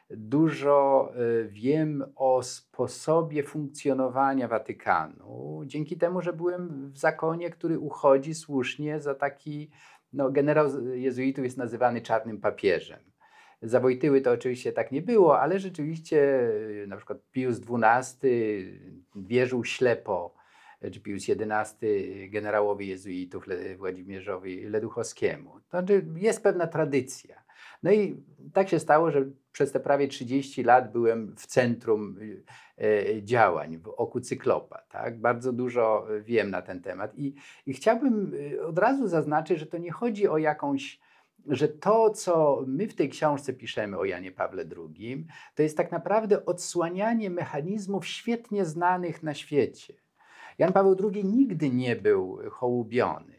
[0.09, 1.09] dużo
[1.43, 8.99] y, wiem o sposobie funkcjonowania Watykanu, dzięki temu, że byłem w zakonie, który uchodzi słusznie
[8.99, 9.69] za taki,
[10.13, 12.99] no, generał jezuitów jest nazywany czarnym papieżem.
[13.61, 16.17] Za Wojtyły to oczywiście tak nie było, ale rzeczywiście
[16.83, 18.79] y, na przykład Pius XII
[19.15, 20.36] wierzył ślepo
[20.93, 21.87] czy Pius XI
[22.29, 23.45] generałowi jezuitów
[23.77, 25.51] Włodzimierzowi Leduchowskiemu.
[25.51, 27.43] To znaczy jest pewna tradycja.
[27.83, 32.19] No i tak się stało, że przez te prawie 30 lat byłem w centrum
[32.77, 34.81] e, działań, w oku cyklopa.
[34.89, 35.19] Tak?
[35.21, 37.33] Bardzo dużo wiem na ten temat i,
[37.65, 40.99] i chciałbym e, od razu zaznaczyć, że to nie chodzi o jakąś
[41.49, 45.91] że to, co my w tej książce piszemy o Janie Pawle II, to jest tak
[45.91, 49.93] naprawdę odsłanianie mechanizmów świetnie znanych na świecie.
[50.57, 53.37] Jan Paweł II nigdy nie był hołubiony.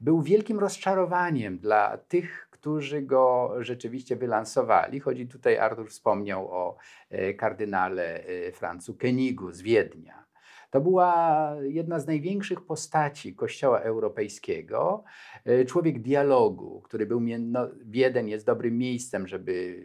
[0.00, 5.00] Był wielkim rozczarowaniem dla tych, którzy go rzeczywiście wylansowali.
[5.00, 6.76] Chodzi tutaj, Artur wspomniał o
[7.10, 10.26] e, kardynale e, Francu Kenigu z Wiednia.
[10.70, 15.04] To była jedna z największych postaci Kościoła Europejskiego,
[15.44, 19.82] e, człowiek dialogu, który był, no, Wiedeń jest dobrym miejscem, żeby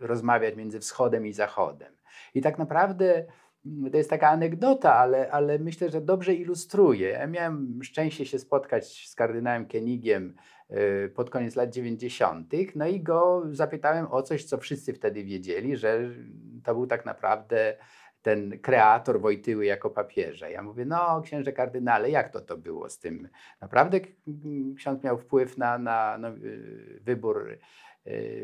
[0.00, 1.92] rozmawiać między wschodem i zachodem.
[2.34, 3.26] I tak naprawdę
[3.90, 7.08] to jest taka anegdota, ale, ale myślę, że dobrze ilustruje.
[7.08, 10.34] Ja miałem szczęście się spotkać z kardynałem Kenigiem
[10.70, 15.76] y, pod koniec lat 90., no i go zapytałem o coś, co wszyscy wtedy wiedzieli,
[15.76, 16.10] że
[16.64, 17.76] to był tak naprawdę
[18.22, 20.48] ten kreator Wojtyły jako papieża.
[20.48, 23.28] Ja mówię, no księże kardynale, jak to to było z tym?
[23.60, 24.00] Naprawdę
[24.76, 27.58] ksiądz miał wpływ na, na, na y, wybór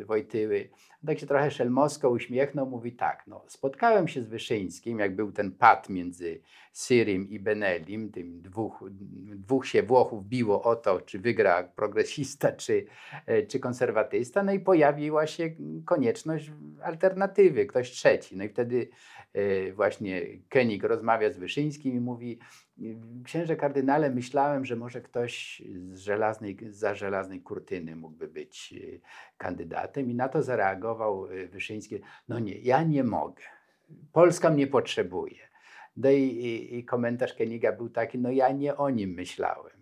[0.07, 0.71] Wojtyły.
[1.07, 5.53] Tak się trochę szelmosko uśmiechnął, mówi tak, no, spotkałem się z Wyszyńskim, jak był ten
[5.53, 6.40] pad między
[6.79, 8.85] Syrym i Benelim, tym dwóch,
[9.37, 12.87] dwóch się Włochów biło o to, czy wygra progresista, czy,
[13.27, 15.51] e, czy konserwatysta, no i pojawiła się
[15.85, 18.37] konieczność alternatywy, ktoś trzeci.
[18.37, 18.88] No i wtedy
[19.33, 22.38] e, właśnie Kenig rozmawia z Wyszyńskim i mówi,
[23.25, 25.62] księże kardynale, myślałem, że może ktoś
[25.93, 28.99] z żelaznej, za żelaznej kurtyny mógłby być e,
[29.38, 33.43] kandydatem i na to zareagował Wyszyński, no nie, ja nie mogę.
[34.12, 35.48] Polska mnie potrzebuje.
[35.99, 39.73] No i, i, i komentarz Keniga był taki, no ja nie o nim myślałem.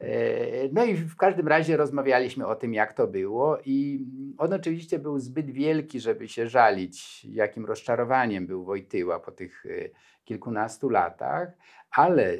[0.00, 4.06] E, no i w każdym razie rozmawialiśmy o tym, jak to było, i
[4.38, 9.70] on oczywiście był zbyt wielki, żeby się żalić, jakim rozczarowaniem był Wojtyła po tych e,
[10.24, 11.48] kilkunastu latach,
[11.90, 12.38] ale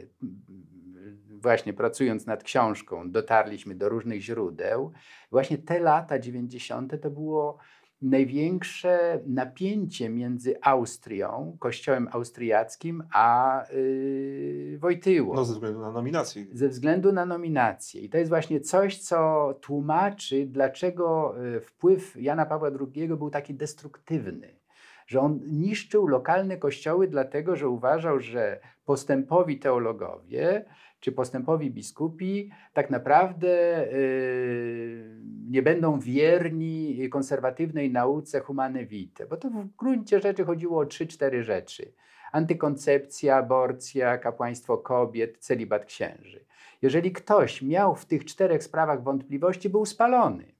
[1.28, 4.92] właśnie pracując nad książką, dotarliśmy do różnych źródeł.
[5.30, 7.00] Właśnie te lata 90.
[7.02, 7.58] to było
[8.04, 15.34] największe napięcie między Austrią, kościołem austriackim, a yy, Wojtyłą.
[15.34, 16.46] No ze względu na nominację.
[16.52, 18.00] Ze względu na nominację.
[18.00, 23.54] I to jest właśnie coś, co tłumaczy, dlaczego y, wpływ Jana Pawła II był taki
[23.54, 24.60] destruktywny.
[25.06, 30.64] Że on niszczył lokalne kościoły, dlatego że uważał, że postępowi teologowie
[31.04, 33.48] czy postępowi biskupi tak naprawdę
[33.92, 40.86] yy, nie będą wierni konserwatywnej nauce humane vitae, bo to w gruncie rzeczy chodziło o
[40.86, 41.92] trzy, cztery rzeczy.
[42.32, 46.44] Antykoncepcja, aborcja, kapłaństwo kobiet, celibat księży.
[46.82, 50.53] Jeżeli ktoś miał w tych czterech sprawach wątpliwości, był spalony.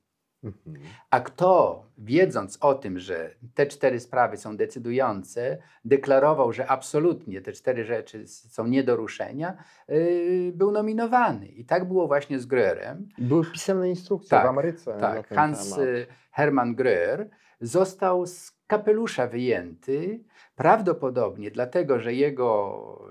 [0.44, 0.76] Mhm.
[1.10, 7.52] A kto, wiedząc o tym, że te cztery sprawy są decydujące, deklarował, że absolutnie te
[7.52, 9.56] cztery rzeczy są nie do ruszenia,
[9.88, 11.46] yy, był nominowany.
[11.46, 12.96] I tak było właśnie z Gröerem.
[13.18, 14.96] Były pisemne instrukcje Tak, w Ameryce.
[15.00, 17.26] Tak, Hans y, Hermann Gröer
[17.60, 20.24] został z kapelusza wyjęty,
[20.56, 23.03] prawdopodobnie dlatego, że jego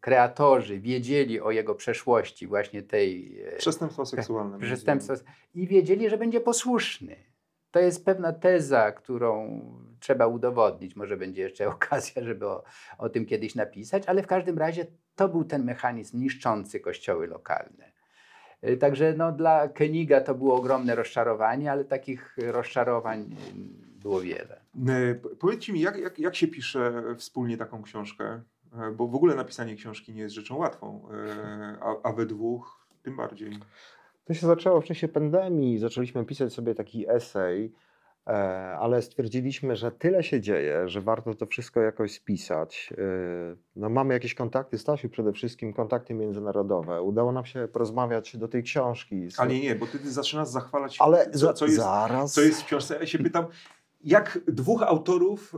[0.00, 4.58] kreatorzy wiedzieli o jego przeszłości, właśnie tej e, Przestępstwa seksualne.
[4.58, 5.14] przestępstwa
[5.54, 7.16] i wiedzieli, że będzie posłuszny.
[7.70, 9.60] To jest pewna teza, którą
[10.00, 10.96] trzeba udowodnić.
[10.96, 12.62] Może będzie jeszcze okazja, żeby o,
[12.98, 14.86] o tym kiedyś napisać, ale w każdym razie
[15.16, 17.92] to był ten mechanizm niszczący kościoły lokalne.
[18.68, 24.60] Y, Także no, dla Keniga to było ogromne rozczarowanie, ale takich rozczarowań y, było wiele.
[24.88, 28.42] E, Powiedzcie mi, jak, jak, jak się pisze wspólnie taką książkę?
[28.78, 32.86] E, Bo w ogóle napisanie książki nie jest rzeczą łatwą, e, a, a we dwóch
[33.02, 33.58] tym bardziej.
[34.24, 35.78] To się zaczęło w czasie pandemii.
[35.78, 37.72] Zaczęliśmy pisać sobie taki esej,
[38.26, 38.30] e,
[38.80, 42.92] ale stwierdziliśmy, że tyle się dzieje, że warto to wszystko jakoś spisać.
[43.76, 47.02] No, mamy jakieś kontakty, Stasiu przede wszystkim, kontakty międzynarodowe.
[47.02, 49.30] Udało nam się porozmawiać do tej książki.
[49.30, 52.32] z- Ale nie, nie, bo ty, ty zaczynasz zachwalać, Ale co, za, co, jest, zaraz.
[52.32, 52.96] co jest w książce.
[53.00, 53.44] Ja się pytam,
[54.04, 55.54] jak dwóch autorów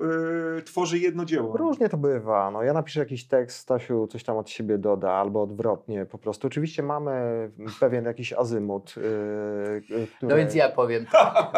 [0.59, 1.57] e, tworzy jedno dzieło?
[1.57, 2.51] Różnie to bywa.
[2.51, 6.47] No, ja napiszę jakiś tekst, Stasiu coś tam od siebie doda, albo odwrotnie po prostu.
[6.47, 7.13] Oczywiście mamy
[7.81, 8.95] pewien jakiś azymut.
[8.97, 9.83] Yy,
[10.17, 10.31] który...
[10.31, 11.53] No więc ja powiem tak.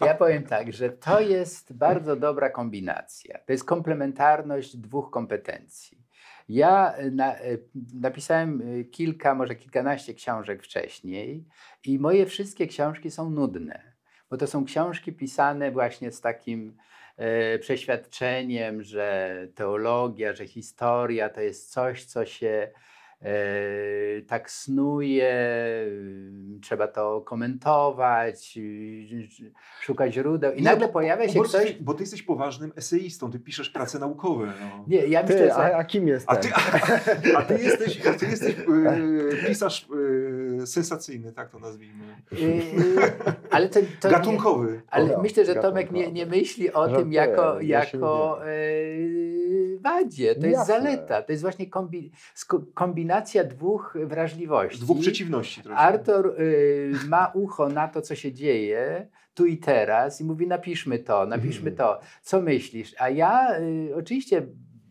[0.06, 3.38] Ja powiem tak, że to jest bardzo dobra kombinacja.
[3.46, 6.00] To jest komplementarność dwóch kompetencji.
[6.50, 7.62] Ja y, na, y,
[7.94, 11.46] napisałem y, kilka, może kilkanaście książek wcześniej
[11.84, 13.89] i moje wszystkie książki są nudne,
[14.30, 16.76] bo to są książki pisane właśnie z takim
[17.16, 22.68] e, przeświadczeniem, że teologia, że historia to jest coś, co się
[23.22, 23.32] e,
[24.26, 25.34] tak snuje,
[26.62, 28.58] trzeba to komentować,
[29.80, 30.52] szukać źródeł.
[30.52, 31.72] I Nie, nagle pojawia się bo, ktoś.
[31.72, 34.46] Bo ty jesteś poważnym eseistą, ty piszesz prace naukowe.
[34.46, 34.84] No.
[34.88, 36.36] Nie, ja myślę, Ty, a, a kim jestem?
[36.36, 36.48] A ty,
[37.36, 39.88] a ty jesteś, a ty jesteś e, pisarz
[40.66, 42.04] sensacyjny, tak to nazwijmy.
[43.50, 44.82] ale to, to nie, Gatunkowy.
[44.90, 45.82] Ale O, myślę, że gatunkowy.
[45.84, 50.34] Tomek nie, nie myśli o tym jako, jako nie e, wadzie.
[50.34, 50.74] To jest Jasne.
[50.74, 51.22] zaleta.
[51.22, 52.12] To jest właśnie kombi,
[52.74, 54.80] kombinacja dwóch wrażliwości.
[54.80, 55.78] Dwóch przeciwności trochę.
[55.80, 60.98] Artur y, ma ucho na to, co się dzieje tu i teraz i mówi napiszmy
[60.98, 61.76] to, napiszmy Mhm.
[61.76, 62.00] to.
[62.22, 62.94] Co myślisz?
[62.98, 64.46] A ja y, oczywiście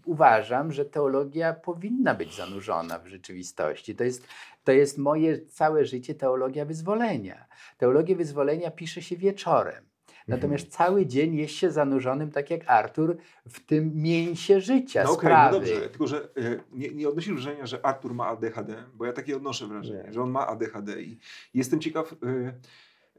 [0.05, 3.95] uważam, że teologia powinna być zanurzona w rzeczywistości.
[3.95, 4.27] To jest,
[4.69, 7.45] to jest moje całe życie teologia wyzwolenia.
[7.77, 9.85] Teologię wyzwolenia pisze się wieczorem.
[10.27, 10.77] Natomiast Mhm.
[10.77, 13.17] cały dzień jest się zanurzonym, tak jak Artur,
[13.49, 15.59] w tym mięsie życia, No okej, no sprawy.
[15.59, 16.29] dobrze, tylko że e,
[16.71, 20.13] nie, nie odnosisz wrażenia, że Artur ma ADHD, bo ja takie odnoszę wrażenie, Nie.
[20.13, 21.17] że on ma ADHD i
[21.53, 22.53] jestem ciekaw, e,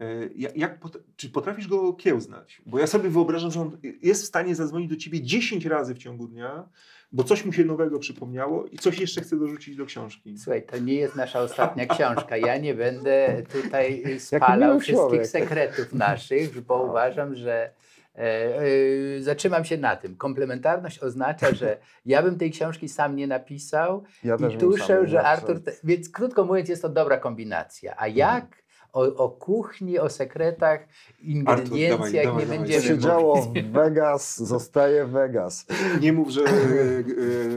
[0.06, 0.78] e, jak,
[1.16, 2.62] czy potrafisz go kiełznać?
[2.66, 5.98] Bo ja sobie wyobrażam, że on jest w stanie zadzwonić do ciebie 10 razy w
[5.98, 6.68] ciągu dnia,
[7.12, 10.38] bo coś mu się nowego przypomniało i coś jeszcze chce dorzucić do książki.
[10.38, 12.36] Słuchaj, to nie jest nasza ostatnia książka.
[12.36, 17.70] Ja nie będę tutaj spalał wszystkich sekretów naszych, bo uważam, że
[18.14, 20.16] e, e, zatrzymam się na tym.
[20.16, 25.22] Komplementarność oznacza, że ja bym tej książki sam nie napisał Ja i tuszę, że.
[25.22, 25.60] Artur...
[25.84, 27.94] Więc krótko mówiąc jest to dobra kombinacja.
[27.96, 30.88] A jak o, o kuchni, o sekretach,
[31.22, 35.66] ingrediencjach dawaj, nie Co będziemy się działo w Vegas, zostaje Vegas.
[36.00, 36.44] Nie mów, że e,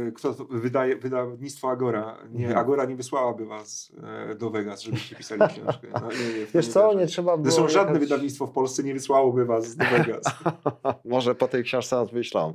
[0.07, 2.17] e, kto to wydaje, wydawnictwo Agora.
[2.31, 2.57] Nie, Mhm.
[2.57, 3.91] Agora nie wysłałaby was
[4.31, 5.87] e, do Vegas, żebyście pisali książkę.
[5.93, 6.99] No, nie, nie, Wiesz nie co, wierzę.
[6.99, 7.51] nie trzeba było...
[7.51, 10.23] Zresztą żadne jechać- wydawnictwo w Polsce nie wysłałoby was do Vegas.
[11.05, 12.53] Może po tej książce nas wyślą.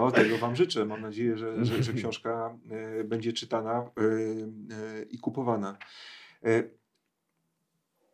[0.00, 0.84] O, tego wam życzę.
[0.84, 2.54] Mam nadzieję, że, że, że książka
[3.00, 5.76] e, będzie czytana e, e, i kupowana.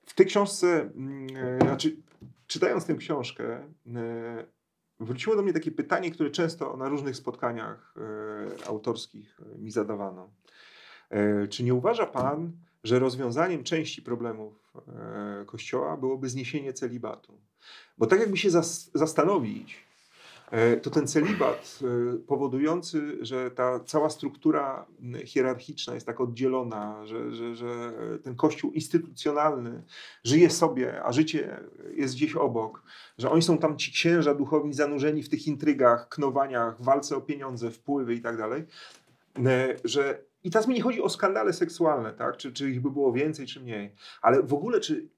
[0.07, 1.97] W tej książce, mm, e, znaczy
[2.47, 3.45] czytając tę książkę,
[3.95, 4.47] e,
[5.01, 10.31] wróciło do mnie takie pytanie, które często na różnych spotkaniach e, autorskich mi zadawano.
[11.51, 12.53] Czy nie uważa pan,
[12.85, 14.73] że rozwiązaniem części problemów
[15.47, 17.40] Kościoła byłoby zniesienie celibatu?
[17.99, 19.84] Bo tak jakby się zas zastanowić,
[20.83, 24.87] to ten celibat e, powodujący, że ta cała struktura
[25.24, 29.83] hierarchiczna jest tak oddzielona, że, że, że ten kościół instytucjonalny
[30.24, 31.61] żyje sobie, a życie
[31.94, 32.83] jest gdzieś obok,
[33.18, 37.70] że oni są tam ci księża duchowi zanurzeni w tych intrygach, knowaniach, walce o pieniądze,
[37.70, 38.64] wpływy i tak dalej,
[39.85, 42.37] że i teraz mi nie chodzi o skandale seksualne, tak?
[42.37, 45.09] czy, czy ich by było więcej, czy mniej, ale w ogóle czy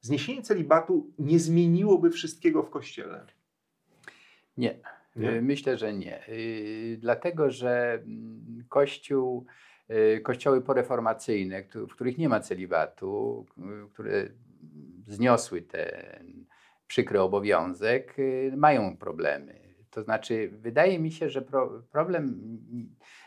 [0.00, 3.37] zniesienie celibatu nie zmieniłoby wszystkiego w Kościele?
[4.58, 4.78] Nie.
[5.16, 5.30] nie?
[5.30, 6.28] Y, myślę, że nie.
[6.28, 9.46] Y, dlatego, że mm, Kościół,
[9.90, 13.46] y, kościoły poreformacyjne, w których nie ma celibatu,
[13.92, 14.28] które
[15.06, 16.44] zniosły ten
[16.86, 18.16] przykry obowiązek,
[18.56, 19.68] mają problemy.
[19.90, 22.40] To znaczy, wydaje mi się, że pro, problem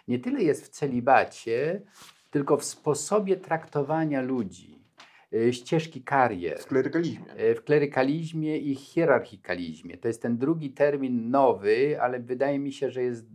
[0.08, 1.82] nie tyle jest w celibacie,
[2.30, 4.81] tylko w sposobie traktowania ludzi,
[5.52, 6.60] ścieżki karier.
[6.60, 7.34] W klerykalizmie.
[7.34, 9.98] E, w klerykalizmie i hierarchikalizmie.
[9.98, 13.26] To jest ten drugi termin nowy, ale wydaje mi się, że jest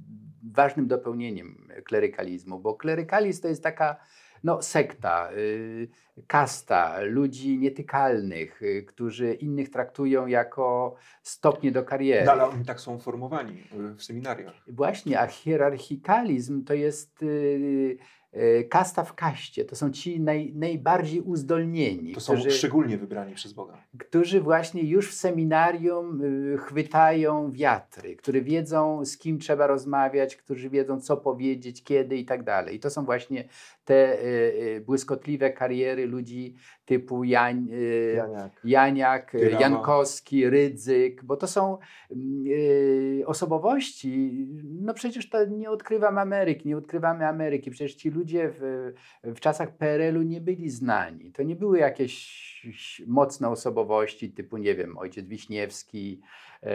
[0.42, 3.96] ważnym dopełnieniem klerykalizmu, bo klerykalizm to jest taka
[4.44, 5.88] no, sekta, y,
[6.26, 12.26] kasta ludzi nietykalnych, y, którzy innych traktują jako stopnie do kariery.
[12.26, 14.54] No, ale oni tak są formowani y, w seminariach.
[14.68, 17.26] Właśnie, a hierarchikalizm to jest E,
[18.68, 19.64] kasta w kaście.
[19.64, 22.12] To są ci naj, najbardziej uzdolnieni.
[22.12, 23.82] To są którzy, szczególnie wybrani przez Boga.
[23.98, 30.70] Którzy właśnie już w seminarium y, chwytają wiatry, którzy wiedzą z kim trzeba rozmawiać, którzy
[30.70, 32.76] wiedzą co powiedzieć, kiedy i tak dalej.
[32.76, 33.48] I to są właśnie
[33.86, 34.26] te y,
[34.76, 37.68] y, błyskotliwe kariery ludzi typu Jań,
[38.64, 41.78] Janiak, Janiak Jankowski, Rydzyk, bo to są
[43.26, 48.92] osobowości, no przecież to nie odkrywam Ameryki, nie odkrywamy Ameryki, przecież ci ludzie w,
[49.24, 51.32] w czasach PRL-u nie byli znani.
[51.32, 52.46] To nie były jakieś
[53.06, 56.20] mocne osobowości typu, nie wiem, ojciec Wiśniewski,
[56.62, 56.70] e,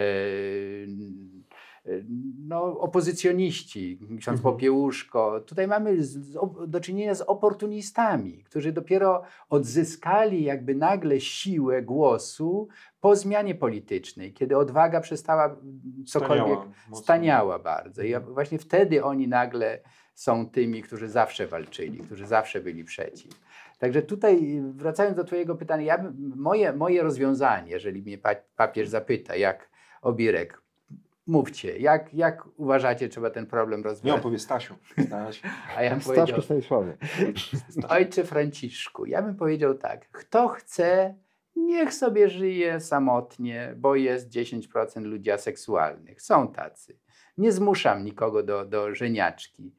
[2.48, 4.41] no, opozycjoniści, ksiądz mhm.
[4.41, 5.41] Popiełuszko.
[5.41, 12.67] Tutaj mamy z, do czynienia z oportunistami, którzy dopiero odzyskali jakby nagle siłę głosu
[13.00, 15.56] po zmianie politycznej, kiedy odwaga przestała
[16.06, 18.02] cokolwiek, staniała, staniała bardzo.
[18.02, 18.34] I mhm.
[18.34, 19.80] właśnie wtedy oni nagle
[20.13, 23.32] są tymi, którzy zawsze walczyli, którzy zawsze byli przeciw.
[23.80, 28.17] Także tutaj, wracając do Twojego pytania, ja, moje, moje rozwiązanie, jeżeli mnie
[28.56, 29.70] papież zapyta, jak
[30.02, 30.62] Obirek,
[31.28, 34.04] mówcie, jak, jak uważacie, trzeba ten problem rozwiązać?
[34.04, 34.76] Nie, on powie Stasiu.
[35.08, 35.42] Staś.
[35.78, 36.98] A ja bym powiedział, Stanisławie.
[37.90, 41.16] Ojcze Franciszku, ja bym powiedział tak, kto chce,
[41.56, 46.22] niech sobie żyje samotnie, bo jest 10% ludzi aseksualnych.
[46.22, 47.00] Są tacy.
[47.38, 49.76] Nie zmuszam nikogo do, do żeniaczki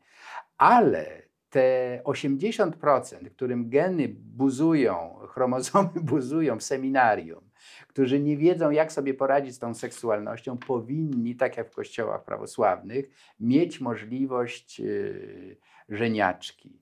[0.63, 7.51] ale te 80%, którym geny buzują, chromozomy buzują w seminarium,
[7.89, 13.11] którzy nie wiedzą, jak sobie poradzić z tą seksualnością, powinni, tak jak w kościołach prawosławnych,
[13.41, 15.57] mieć możliwość yy,
[15.89, 16.82] żeniaczki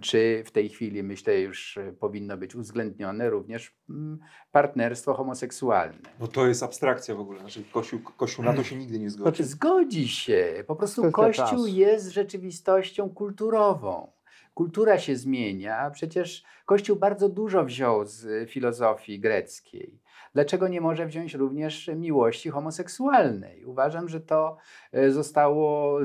[0.00, 4.18] czy w tej chwili, myślę, już e, powinno być uwzględnione również mm,
[4.52, 5.98] partnerstwo homoseksualne.
[6.20, 7.40] No to jest abstrakcja w ogóle.
[7.40, 9.22] Znaczy, Kościół, Kościół na to się nigdy nie zgodzi.
[9.22, 10.64] Znaczy, zgodzi się.
[10.66, 14.12] Po prostu Kościół jest rzeczywistością kulturową.
[14.54, 20.00] Kultura się zmienia, przecież Kościół bardzo dużo wziął z filozofii greckiej.
[20.34, 23.64] Dlaczego nie może wziąć również miłości homoseksualnej?
[23.64, 24.56] Uważam, że to
[24.92, 25.98] e, zostało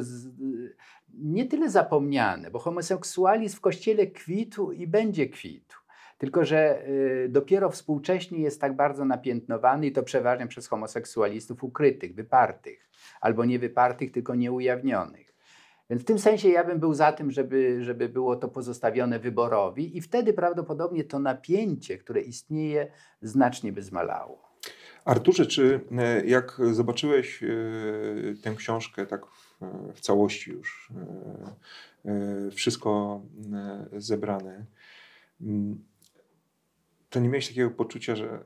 [1.13, 5.77] nie tyle zapomniane, bo homoseksualizm w kościele kwitł i będzie kwitł.
[6.17, 12.15] Tylko, że y, dopiero współcześnie jest tak bardzo napiętnowany i to przeważnie przez homoseksualistów ukrytych,
[12.15, 12.89] wypartych,
[13.21, 15.31] albo nie wypartych, tylko nieujawnionych.
[15.89, 19.97] Więc w tym sensie ja bym był za tym, żeby, żeby było to pozostawione wyborowi,
[19.97, 24.51] i wtedy prawdopodobnie to napięcie, które istnieje, znacznie by zmalało.
[25.05, 27.47] Arturze, czy e, jak zobaczyłeś e,
[28.43, 29.21] tę książkę tak
[29.93, 30.91] w całości już
[32.05, 33.21] e, e, wszystko
[33.53, 34.65] e, zebrane,
[35.41, 35.83] mm,
[37.09, 38.43] to nie miałeś takiego poczucia, że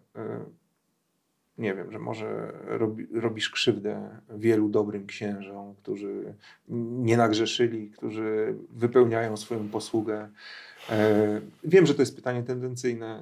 [1.58, 6.34] nie wiem, że może robi, robisz krzywdę wielu dobrym księżom, którzy
[6.67, 10.30] nie nagrzeszyli, którzy wypełniają swoją posługę.
[11.63, 13.21] wiem, że to jest pytanie tendencyjne,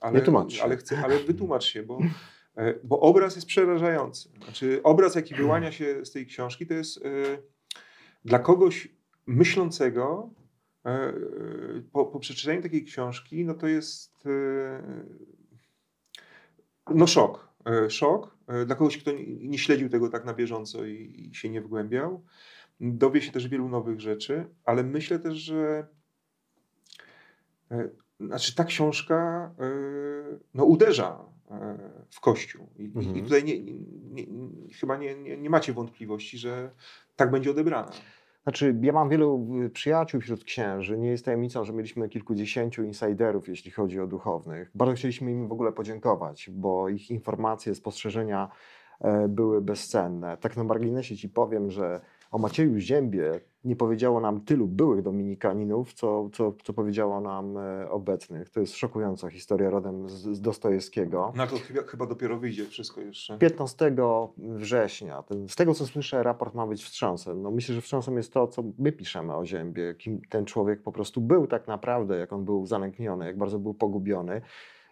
[0.00, 0.18] ale,
[0.62, 1.98] ale, chcę, ale wytłumacz się, bo
[2.84, 4.28] bo obraz jest przerażający.
[4.44, 7.00] Znaczy, obraz, jaki wyłania się z tej książki, to jest e,
[8.24, 8.88] dla kogoś
[9.26, 10.30] myślącego,
[10.86, 11.12] e,
[11.92, 14.24] po, po przeczytaniu takiej książki, no to jest
[16.94, 17.48] no szok.
[17.88, 18.36] Szok
[18.66, 22.24] dla kogoś, kto nie śledził tego tak na bieżąco i, i się nie wgłębiał.
[22.80, 25.86] Dowie się też wielu nowych rzeczy, ale myślę też, że
[28.20, 29.50] znaczy ta książka
[30.54, 31.35] no, uderza
[32.10, 32.66] w Kościół.
[32.78, 33.16] I, Mhm.
[33.16, 34.26] i tutaj nie, nie, nie,
[34.80, 36.70] chyba nie, nie, macie wątpliwości, że
[37.16, 37.92] tak będzie odebrana.
[38.42, 40.98] Znaczy, ja mam wielu y, przyjaciół wśród księży.
[40.98, 44.70] Nie jest tajemnicą, że mieliśmy kilkudziesięciu insiderów, jeśli chodzi o duchownych.
[44.74, 48.48] Bardzo chcieliśmy im w ogóle podziękować, bo ich informacje, spostrzeżenia
[49.00, 50.36] e, były bezcenne.
[50.36, 55.92] Tak na marginesie ci powiem, że o Macieju Ziębie nie powiedziało nam tylu byłych dominikaninów,
[55.92, 58.50] co, co, co powiedziało nam e, obecnych.
[58.50, 61.32] To jest szokująca historia rodem z, z Dostojewskiego.
[61.36, 63.38] Na to chyba, chyba dopiero wyjdzie wszystko jeszcze.
[63.38, 63.96] 15
[64.38, 65.22] września.
[65.22, 67.42] Ten, z tego co słyszę, raport ma być wstrząsem.
[67.42, 70.92] No myślę, że wstrząsem jest to, co my piszemy o Ziębie, kim ten człowiek po
[70.92, 74.40] prostu był tak naprawdę, jak on był zanękniony, jak bardzo był pogubiony.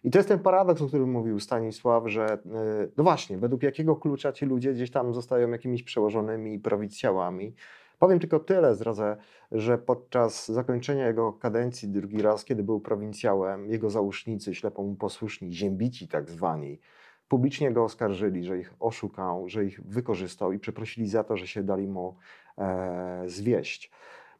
[0.04, 3.96] I to jest ten paradoks, o którym mówił Stanisław, że yy, no właśnie, według jakiego
[3.96, 7.54] klucza ci ludzie gdzieś tam zostają jakimiś przełożonymi prowincjałami.
[7.98, 9.16] Powiem tylko tyle, zdradzę,
[9.52, 16.08] że podczas zakończenia jego kadencji drugi raz, kiedy był prowincjałem, jego załóżnicy, ślepo posłuszni, ziębici
[16.08, 16.80] tak zwani,
[17.28, 21.62] publicznie go oskarżyli, że ich oszukał, że ich wykorzystał i przeprosili za to, że się
[21.62, 22.16] dali mu
[22.58, 23.90] e, zwieść.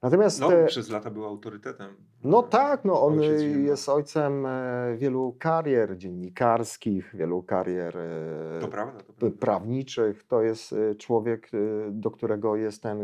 [0.04, 1.94] Natomiast No, e, przez lata był autorytetem.
[2.24, 3.20] no tak, no on
[3.64, 9.38] jest ojcem e, wielu karier dziennikarskich, wielu karier e, To prawda, to prawda.
[9.40, 10.22] prawniczych.
[10.26, 11.50] To jest człowiek,
[11.90, 12.98] do którego jest ten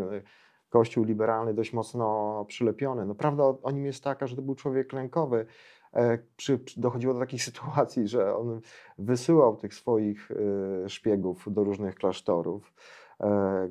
[0.68, 3.06] kościół liberalny dość mocno przylepiony.
[3.06, 5.46] No prawda o, nim jest taka, że to był człowiek lękowy.
[6.36, 8.60] Przy, dochodziło do takich sytuacji, że on
[8.98, 10.28] wysyłał tych swoich
[10.86, 12.72] szpiegów do różnych klasztorów,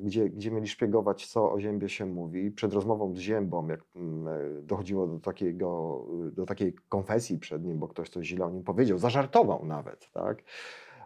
[0.00, 2.50] gdzie, gdzie mieli szpiegować, co o Ziębie się mówi.
[2.50, 6.00] Przed rozmową z Ziębą, jak mm, e, dochodziło do, takiego,
[6.32, 10.42] do takiej konfesji przed nim, bo ktoś coś źle o nim powiedział, zażartował nawet, tak?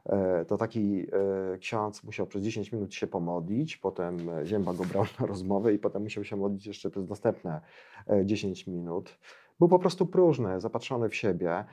[0.07, 1.07] E, to taki
[1.55, 5.75] e, ksiądz musiał przez 10 minut się pomodlić, potem e, Zięba go brał na rozmowę
[5.75, 7.61] i potem musiał się modlić jeszcze przez następne
[8.07, 9.19] e, 10 minut.
[9.59, 11.65] Był po prostu próżny, zapatrzony w siebie.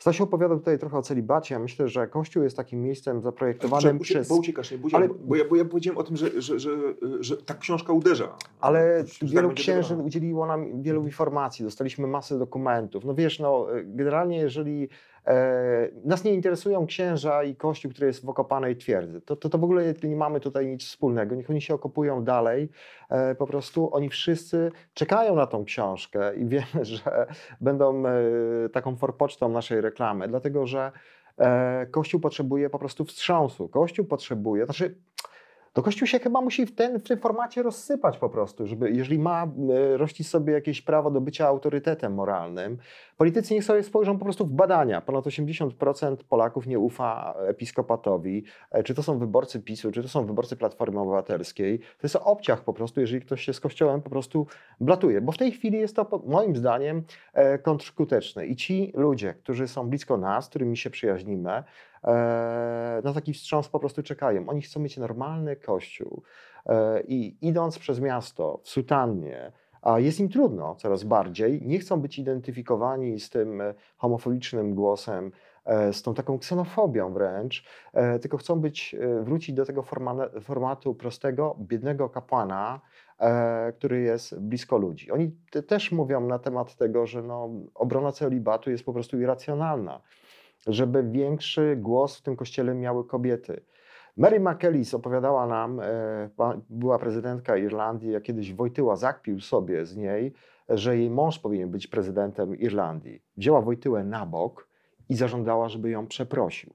[0.00, 1.54] Stasiu opowiadał tutaj trochę o celibacie.
[1.54, 4.28] Ja myślę, że Kościół jest takim miejscem zaprojektowanym Ucie- przez...
[4.28, 4.78] Bo uciekasz, nie?
[4.78, 6.70] Bo, Ale- bo, ja, bo ja powiedziałem o tym, że, że, że,
[7.20, 8.36] że ta książka uderza.
[8.60, 13.04] Ale tak wielu będzie księży udzieliło nam wielu informacji, dostaliśmy masę dokumentów.
[13.04, 14.88] No wiesz, no generalnie jeżeli
[16.04, 19.64] nas nie interesują księża i kościół, który jest w okopanej twierdzy, to, to, to w
[19.64, 21.34] ogóle nie mamy tutaj nic wspólnego.
[21.34, 22.68] Niech oni się okopują dalej.
[23.10, 27.26] E, po prostu oni wszyscy czekają na tą książkę i wiemy, że
[27.60, 28.12] będą e,
[28.72, 30.92] taką forpocztą naszej reklamy, dlatego że
[31.38, 33.68] e, Kościół potrzebuje po prostu wstrząsu.
[33.68, 34.94] Kościół potrzebuje, znaczy
[35.72, 39.18] to Kościół się chyba musi w, ten, w tym formacie rozsypać po prostu, żeby jeżeli
[39.18, 42.78] ma e, rościć sobie jakieś prawo do bycia autorytetem moralnym,
[43.16, 45.00] politycy niech sobie spojrzą po prostu w badania.
[45.00, 48.44] Ponad 80% Polaków nie ufa episkopatowi.
[48.70, 51.78] E, Czy to są wyborcy PiSu, czy to są wyborcy Platformy Obywatelskiej.
[51.78, 54.46] To jest obciach po prostu, jeżeli ktoś się z Kościołem po prostu
[54.80, 55.20] blatuje.
[55.20, 57.02] Bo w tej chwili jest to moim zdaniem
[57.32, 58.46] e, kontrskuteczne.
[58.46, 61.62] I ci ludzie, którzy są blisko nas, którymi się przyjaźnimy,
[63.04, 64.48] na taki wstrząs po prostu czekają.
[64.48, 66.22] Oni chcą mieć normalny kościół
[66.66, 72.00] e, i idąc przez miasto w sutannie, a jest im trudno coraz bardziej, nie chcą
[72.00, 75.32] być identyfikowani z tym e, homofobicznym głosem,
[75.64, 79.82] e, z tą taką ksenofobią wręcz, e, tylko chcą być, e, wrócić do tego
[80.40, 82.80] formatu prostego, biednego kapłana,
[83.18, 85.10] e, który jest blisko ludzi.
[85.10, 90.00] Oni te- też mówią na temat tego, że no, obrona celibatu jest po prostu irracjonalna
[90.66, 93.60] żeby większy głos w tym kościele miały kobiety.
[94.16, 96.30] Mary McAllis opowiadała nam, e,
[96.70, 100.32] była prezydentka Irlandii, jak kiedyś Wojtyła zakpił sobie z niej,
[100.68, 103.22] że jej mąż powinien być prezydentem Irlandii.
[103.36, 104.68] Wzięła Wojtyłę na bok
[105.08, 106.74] i zażądała, żeby ją przeprosił.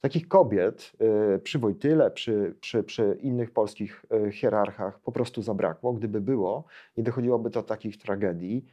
[0.00, 0.92] Takich kobiet
[1.34, 5.92] e, przy Wojtyle, przy, przy, przy innych polskich e, hierarchach po prostu zabrakło.
[5.92, 6.64] Gdyby było,
[6.96, 8.66] nie dochodziłoby do takich tragedii.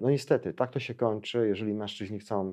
[0.00, 2.52] No niestety, tak to się kończy, jeżeli mężczyźni chcą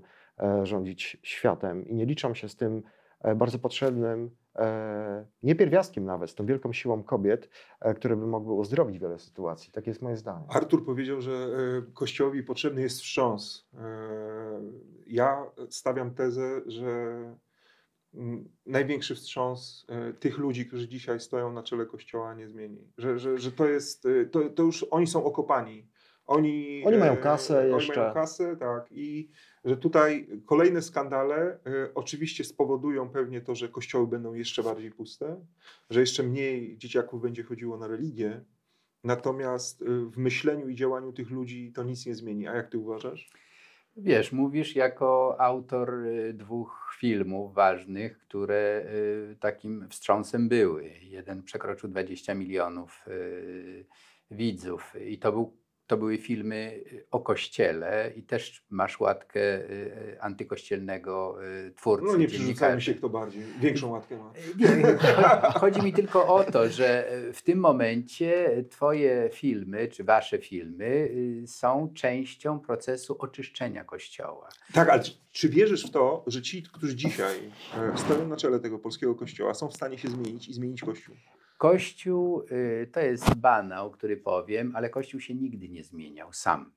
[0.63, 2.83] rządzić światem i nie liczą się z tym
[3.21, 7.49] e, bardzo potrzebnym, e, nie pierwiastkiem nawet, z tą wielką siłą kobiet,
[7.81, 9.71] e, które by mogły uzdrowić wiele sytuacji.
[9.71, 10.45] Tak jest moje zdanie.
[10.49, 13.69] Artur powiedział, że e, Kościołowi potrzebny jest wstrząs.
[13.73, 13.77] E,
[15.07, 17.17] Ja stawiam tezę, że
[18.65, 22.91] największy wstrząs e, tych ludzi, którzy dzisiaj stoją na czele Kościoła nie zmieni.
[22.97, 25.87] Że, że, że to jest, e, to, to już oni są okopani.
[26.25, 27.99] Oni, Oni mają e, kasę oni jeszcze.
[28.01, 28.85] mają kasę, tak.
[28.91, 29.29] I
[29.67, 31.59] że tutaj kolejne skandale e,
[31.95, 35.45] oczywiście spowodują pewnie to, że kościoły będą jeszcze bardziej puste,
[35.89, 38.41] że jeszcze mniej dzieciaków będzie chodziło na religię.
[39.03, 42.47] Natomiast y, w myśleniu i działaniu tych ludzi to nic nie zmieni.
[42.47, 43.29] A jak ty uważasz?
[43.97, 48.85] Wiesz, mówisz jako autor y, dwóch filmów ważnych, które
[49.39, 50.91] takim wstrząsem były.
[51.01, 53.05] Jeden przekroczył 20 milionów
[54.31, 55.57] widzów i to był
[55.87, 62.05] to były filmy o kościele i też masz łatkę y, antykościelnego y, twórcy.
[62.07, 63.43] No nie przerzucajmy się kto bardziej.
[63.59, 64.33] Większą łatkę ma.
[64.59, 64.97] Nie,
[65.61, 71.43] chodzi, mi tylko o to, że w tym momencie twoje filmy, czy wasze filmy y,
[71.47, 74.49] są częścią procesu oczyszczenia Kościoła.
[74.73, 77.37] Tak, ale czy, czy wierzysz w to, że ci, którzy dzisiaj
[77.93, 81.15] e, stoją na czele tego polskiego kościoła, są w stanie się zmienić i zmienić kościół?
[81.57, 86.73] Kościół y, to jest banał, który powiem, ale Kościół się nigdy nie zmieniał sam.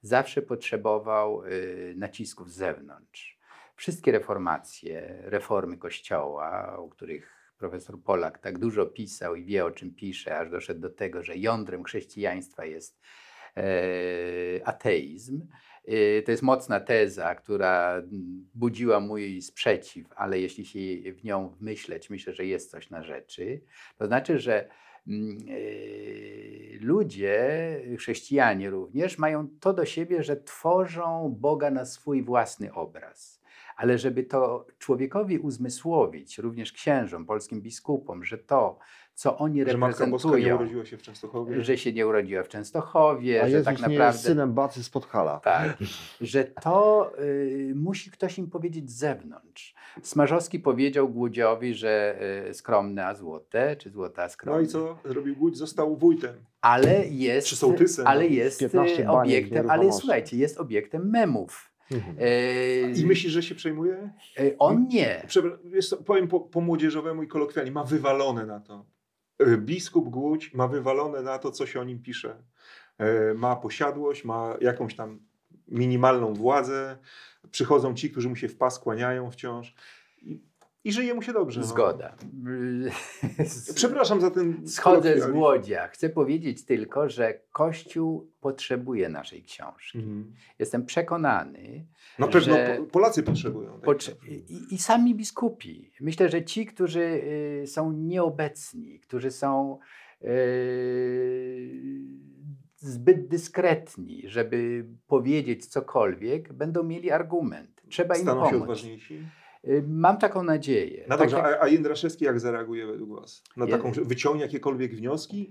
[0.00, 3.38] Zawsze potrzebował y, nacisków z zewnątrz.
[3.76, 9.94] Wszystkie reformacje, reformy Kościoła, o których profesor Polak tak dużo pisał i wie o czym
[9.94, 13.00] pisze, aż doszedł do tego, że jądrem chrześcijaństwa jest
[13.56, 13.62] e,
[14.64, 15.46] ateizm.
[15.88, 21.48] Y, To jest mocna teza, która mm, budziła mój sprzeciw, ale jeśli się w nią
[21.48, 23.60] wmyśleć, myślę, że jest coś na rzeczy.
[23.98, 24.68] To znaczy, że
[25.08, 32.72] mm, y, ludzie, chrześcijanie również, mają to do siebie, że tworzą Boga na swój własny
[32.74, 33.44] obraz.
[33.76, 38.78] Ale żeby to człowiekowi uzmysłowić, również księżom, polskim biskupom, że to,
[39.14, 41.64] co oni Że Matka nie reprezentują, się w Częstochowie?
[41.64, 44.04] że się nie urodziła w Częstochowie, A że Jezus tak nie naprawdę.
[44.06, 45.40] jest synem Bacy z Podhala.
[45.40, 45.76] Tak,
[46.20, 49.74] że to y, musi ktoś im powiedzieć z zewnątrz.
[50.02, 52.18] Smarzowski powiedział Głudziowi, że
[52.50, 54.60] y, skromne a złote, czy złota a skromne.
[54.60, 55.56] No i co zrobił Głódź?
[55.58, 56.34] Został wójtem.
[56.60, 61.70] Ale jest, Czy sołtysem, ale jest 15 y, obiektem, ale słuchajcie, jest obiektem memów.
[61.92, 62.16] Mhm.
[62.20, 64.10] Y, I myślisz, że się przejmuje?
[64.40, 65.22] y, on nie.
[65.26, 65.58] Przebra-
[66.06, 68.86] powiem po, po młodzieżowemu i kolokwialnie, ma wywalone na to.
[69.38, 72.42] E, Biskup Głódź ma wywalone na to, co się o nim pisze.
[72.98, 75.20] E, Ma posiadłość, ma jakąś tam
[75.68, 76.98] minimalną władzę.
[77.50, 79.74] Przychodzą ci, którzy mu się w pas kłaniają wciąż.
[80.84, 81.60] I, żyje mu się dobrze.
[81.60, 81.66] no.
[81.66, 82.16] Zgoda.
[83.74, 85.88] Przepraszam za ten Schodzę z głodzia.
[85.88, 89.98] Chcę powiedzieć tylko, że Kościół potrzebuje naszej książki.
[89.98, 90.32] Mhm.
[90.58, 91.86] Jestem przekonany,
[92.18, 93.80] Na pewno że- po- Polacy potrzebują.
[93.80, 95.92] Potrze- i, I sami biskupi.
[96.00, 97.00] Myślę, że ci, którzy
[97.62, 99.78] y, są nieobecni, którzy są
[100.22, 100.28] y,
[102.76, 107.82] zbyt dyskretni, żeby powiedzieć cokolwiek, będą mieli argument.
[107.88, 108.62] Trzeba im Staną się pomóc.
[108.62, 109.26] odważniejsi.
[109.68, 111.04] Y, Mam taką nadzieję.
[111.08, 113.42] No Tak dobrze, jak- a, a Jędraszewski jak zareaguje według Was?
[113.56, 115.50] Na taką, że wyciągnie jakiekolwiek wnioski?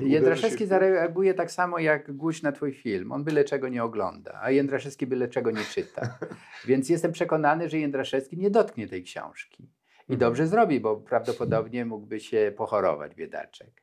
[0.00, 3.12] E, Jędraszewski w- zareaguje tak samo jak Guś na twój film.
[3.12, 6.18] On byle czego nie ogląda, a Jędraszewski byle czego nie czyta.
[6.68, 9.68] Więc jestem przekonany, że Jędraszewski nie dotknie tej książki.
[10.08, 10.18] I Mhm.
[10.18, 13.82] dobrze zrobi, bo prawdopodobnie mógłby się pochorować, biedaczek.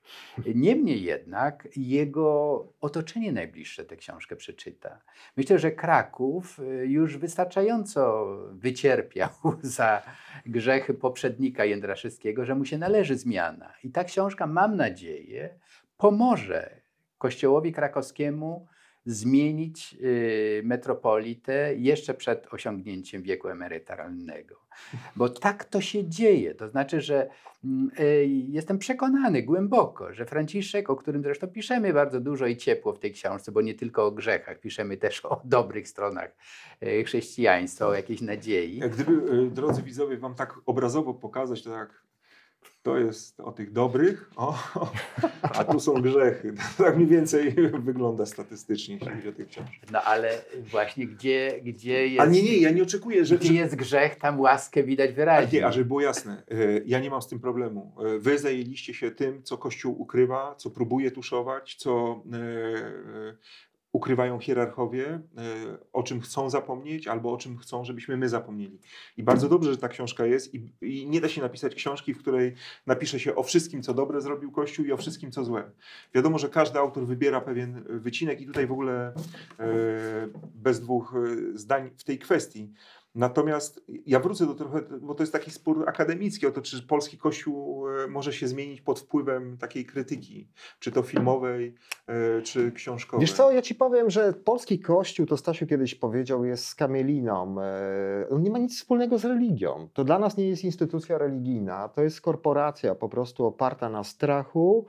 [0.55, 5.01] Niemniej jednak jego otoczenie najbliższe tę książkę przeczyta.
[5.37, 9.29] Myślę, że Kraków y, już wystarczająco wycierpiał
[9.61, 10.01] za
[10.45, 13.73] grzechy poprzednika Jędraszewskiego, że mu się należy zmiana.
[13.83, 15.59] I ta książka, mam nadzieję,
[15.97, 16.81] pomoże
[17.17, 18.67] Kościołowi krakowskiemu
[19.05, 24.55] zmienić y, metropolitę jeszcze przed osiągnięciem wieku emerytalnego.
[25.15, 26.55] Bo tak to się dzieje.
[26.55, 27.29] To znaczy, że
[27.63, 32.93] mm, y, jestem przekonany głęboko, że Franciszek, o którym zresztą piszemy bardzo dużo i ciepło
[32.93, 36.35] w tej książce, bo nie tylko o grzechach, piszemy też o dobrych stronach
[36.83, 38.79] y, chrześcijaństwa, o jakiejś nadziei.
[38.79, 42.05] Gdyby, drodzy widzowie, wam tak obrazowo pokazać, to tak,
[42.85, 44.57] to jest o tych dobrych, o,
[45.41, 46.53] a tu są grzechy.
[46.77, 49.79] Tak mniej więcej wygląda statystycznie, jeśli chodzi o tych książki.
[49.91, 52.21] No ale właśnie gdzie, gdzie jest...
[52.21, 53.37] A nie, nie, ja nie oczekuję, że...
[53.37, 55.59] Gdzie jest grzech, tam łaskę widać a wyraźnie.
[55.59, 56.55] nie, a żeby było jasne, e,
[56.85, 57.95] ja nie mam z tym problemu.
[58.15, 63.35] E, Wy zajęliście się tym, co Kościół ukrywa, co próbuje tuszować, co e,
[63.95, 65.21] ukrywają hierarchowie, e,
[65.93, 68.79] o czym chcą zapomnieć albo o czym chcą, żebyśmy my zapomnieli.
[69.17, 72.19] I bardzo dobrze, że ta książka jest i, i nie da się napisać książki, w
[72.19, 75.71] której napisze się o wszystkim, co dobre zrobił Kościół i o wszystkim, co złe.
[76.13, 79.13] Wiadomo, że każdy autor wybiera pewien wycinek i tutaj w ogóle
[79.59, 82.73] e, bez dwóch e, zdań w tej kwestii.
[83.15, 87.17] Natomiast ja wrócę do trochę, bo to jest taki spór akademicki o to, czy polski
[87.17, 90.47] kościół e, może się zmienić pod wpływem takiej krytyki,
[90.79, 91.75] czy to filmowej,
[92.07, 93.27] e, czy książkowej.
[93.27, 97.61] Wiesz co, ja ci powiem, że polski kościół, to Stasiu kiedyś powiedział, jest skamieliną.
[97.61, 99.89] E, On nie ma nic wspólnego z religią.
[99.93, 104.87] To dla nas nie jest instytucja religijna, to jest korporacja po prostu oparta na strachu,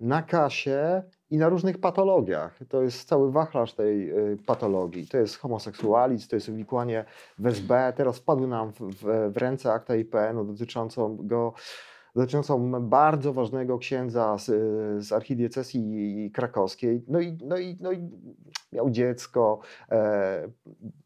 [0.00, 1.02] na kasie
[1.34, 2.58] i na różnych patologiach.
[2.68, 4.14] To jest cały wachlarz tej e,
[4.46, 5.06] patologii.
[5.06, 7.04] To jest homoseksualizm, to jest uwikłanie
[7.38, 7.92] w SB.
[7.96, 11.54] Teraz wpadły nam w, w, w ręce akta IPN-u dotyczącą go
[12.16, 14.46] dotyczącą bardzo ważnego księdza z,
[15.04, 17.04] z archidiecezji krakowskiej.
[17.08, 18.10] No i, no i, no i
[18.72, 19.60] miał dziecko,
[19.90, 20.48] e,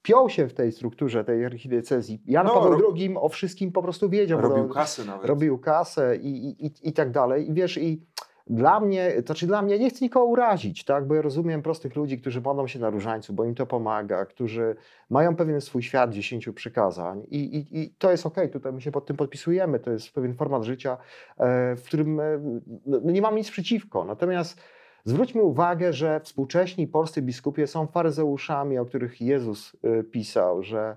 [0.03, 2.23] piął się w tej strukturze tej archidiecezji.
[2.27, 4.41] Jan No, Paweł II o wszystkim po prostu wiedział.
[4.41, 5.27] Robił kasę nawet.
[5.27, 7.51] robił kasę i, i, i, i tak dalej.
[7.51, 8.07] I wiesz, i
[8.51, 11.07] Dla mnie, to znaczy dla mnie, nie chcę nikogo urazić, tak?
[11.07, 14.77] bo ja rozumiem prostych ludzi, którzy modlą się na różańcu, bo im to pomaga, którzy
[15.11, 18.49] mają pewien swój świat dziesięciu przykazań i, i, i to jest okay.
[18.49, 20.97] tutaj my się pod tym podpisujemy, to jest pewien format życia,
[21.39, 22.25] e, w którym e,
[22.87, 24.05] no, no, nie mam nic przeciwko.
[24.05, 24.61] Natomiast
[25.05, 30.97] zwróćmy uwagę, że współcześni polscy biskupie są faryzeuszami, o których Jezus e, pisał, że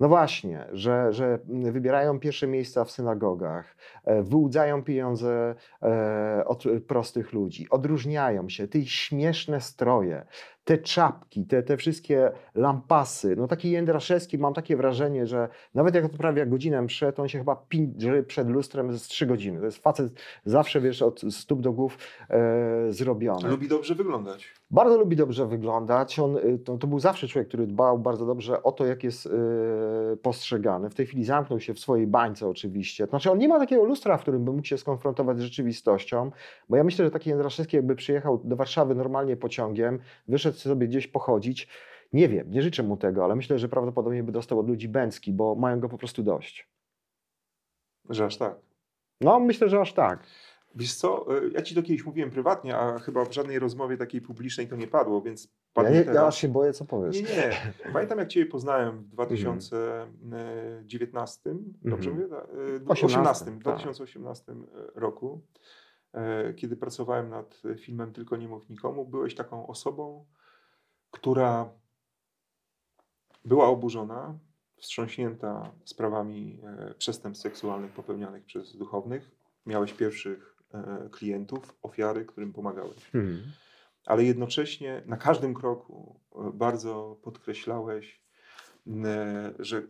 [0.00, 7.32] no właśnie, że, że wybierają pierwsze miejsca w synagogach, e, wyłudzają pieniądze e, od prostych
[7.32, 10.26] ludzi, odróżniają się, te śmieszne stroje,
[10.64, 16.04] te czapki, te, te wszystkie lampasy, no taki Jędraszewski, mam takie wrażenie, że nawet jak
[16.04, 19.58] odprawia godzinę mszę, to on się chyba pińczy przed lustrem z trzy godziny.
[19.58, 20.12] To jest facet
[20.44, 21.98] zawsze, wiesz, od stóp do głów
[22.30, 23.48] e, zrobiony.
[23.48, 24.54] Lubi dobrze wyglądać.
[24.70, 26.18] Bardzo lubi dobrze wyglądać.
[26.18, 29.26] On, y, to, to, był zawsze człowiek, który dbał bardzo dobrze o to, jak jest
[29.26, 30.90] y, postrzegany.
[30.90, 33.06] W tej chwili zamknął się w swojej bańce oczywiście.
[33.06, 36.30] Znaczy on nie ma takiego lustra, w którym by mógł się skonfrontować z rzeczywistością,
[36.68, 39.98] bo ja myślę, że taki Jędraszewski jakby przyjechał do Warszawy normalnie pociągiem,
[40.28, 41.68] wyszedł sobie gdzieś pochodzić.
[42.12, 45.32] Nie wiem, nie życzę mu tego, ale myślę, że prawdopodobnie by dostał od ludzi bęcki,
[45.32, 46.68] bo mają go po prostu dość.
[48.10, 48.56] Że aż tak?
[49.20, 50.26] No, myślę, że aż tak.
[50.74, 54.20] Wiesz co, e, ja ci to kiedyś mówiłem prywatnie, a chyba w żadnej rozmowie takiej
[54.20, 57.16] publicznej to nie padło, więc ja, nie, ja się boję, co powiesz.
[57.16, 57.72] Nie, nie.
[57.92, 61.64] Pamiętam, jak Ciebie poznałem w 2019, mm.
[61.84, 62.22] dobrze mm.
[62.22, 62.36] mówię?
[62.88, 64.54] 18, 2018
[64.94, 65.40] roku,
[66.12, 70.26] e, kiedy pracowałem nad filmem Tylko nie mów nikomu, byłeś taką osobą,
[71.10, 71.72] która
[73.44, 74.38] była oburzona,
[74.76, 79.30] wstrząśnięta sprawami e, przestępstw seksualnych popełnianych przez duchownych.
[79.66, 80.57] Miałeś pierwszych E,
[81.10, 83.10] klientów, ofiary, którym pomagałeś.
[83.12, 83.42] Hmm.
[84.06, 88.22] Ale jednocześnie na każdym kroku e, bardzo podkreślałeś,
[89.58, 89.82] że,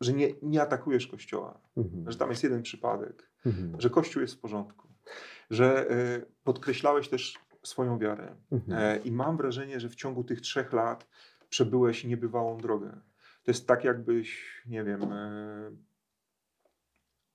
[0.00, 2.10] że nie, nie atakujesz Kościoła, hmm.
[2.10, 3.80] że tam jest jeden przypadek, hmm.
[3.80, 4.88] że Kościół jest w porządku,
[5.50, 8.36] że e, podkreślałeś też swoją wiarę.
[8.52, 9.04] Mhm.
[9.04, 11.06] I mam wrażenie, że w ciągu tych trzech lat
[11.48, 12.90] przebyłeś niebywałą drogę.
[13.42, 15.00] To jest tak, jakbyś, nie wiem,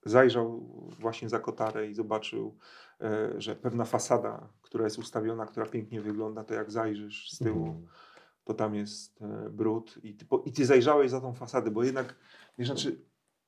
[0.06, 0.60] zajrzał
[0.98, 2.58] właśnie za kotarę i zobaczył,
[3.00, 7.66] e, że pewna fasada, która jest ustawiona, która pięknie wygląda, to jak zajrzysz z tyłu,
[7.66, 7.86] mhm.
[8.44, 12.14] to tam jest e, brud i ty, i ty zajrzałeś za tą fasadę, bo jednak,
[12.58, 13.04] wiesz, znaczy,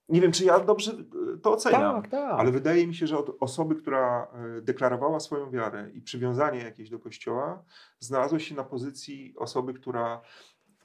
[0.08, 2.40] nie wiem, czy ja dobrze e, to oceniam, tak, tak.
[2.40, 4.28] ale wydaje mi się, że od osoby, która
[4.62, 7.64] deklarowała swoją wiarę i przywiązanie jakieś do Kościoła,
[7.98, 10.20] znalazłeś się na pozycji osoby, która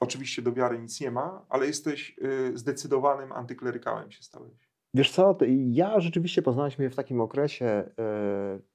[0.00, 2.16] oczywiście do wiary nic nie ma, ale jesteś
[2.54, 4.63] zdecydowanym antyklerykałem się stałeś.
[4.94, 5.36] Wiesz co,
[5.70, 7.90] ja rzeczywiście poznałem mnie w takim okresie e,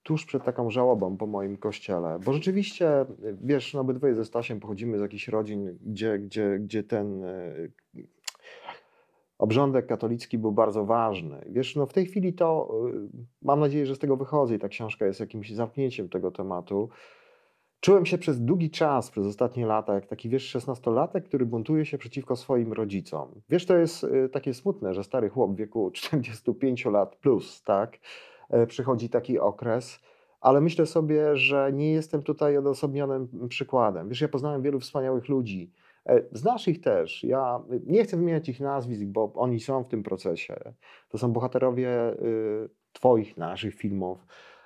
[0.04, 3.06] tuż przed taką żałobą po moim kościele, bo rzeczywiście,
[3.42, 7.54] wiesz, no obydwoje ze Stasiem pochodzimy z jakichś rodzin, gdzie, gdzie, gdzie ten e,
[9.38, 11.46] obrządek katolicki był bardzo ważny.
[11.50, 14.68] Wiesz, no w tej chwili to e, mam nadzieję, że z tego wychodzę i ta
[14.68, 16.90] książka jest jakimś zamknięciem tego tematu.
[17.80, 21.98] Czułem się przez długi czas, przez ostatnie lata, jak taki wiesz, szesnastolatek, który buntuje się
[21.98, 23.42] przeciwko swoim rodzicom.
[23.50, 27.98] Wiesz, to jest y, takie smutne, że stary chłop w wieku 45 lat plus, tak,
[28.50, 30.00] e, przychodzi taki okres,
[30.42, 34.10] ale myślę sobie, że nie jestem tutaj odosobnionym przykładem.
[34.10, 35.72] Wiesz, ja poznałem wielu wspaniałych ludzi.
[36.06, 37.24] E, znasz ich też.
[37.24, 40.74] Ja nie chcę wymieniać ich nazwisk, bo oni są w tym procesie.
[41.10, 44.26] To są bohaterowie y, Twoich, naszych filmów.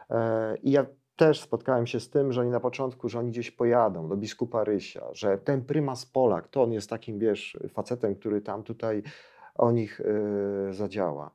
[0.09, 0.85] E, I ja
[1.15, 4.63] też spotkałem się z tym, że oni na początku, że oni gdzieś pojadą do biskupa
[4.63, 9.03] Rysia, że ten prymas Polak, to on jest takim, wiesz, facetem, który tam tutaj
[9.55, 11.31] o nich y, zadziała.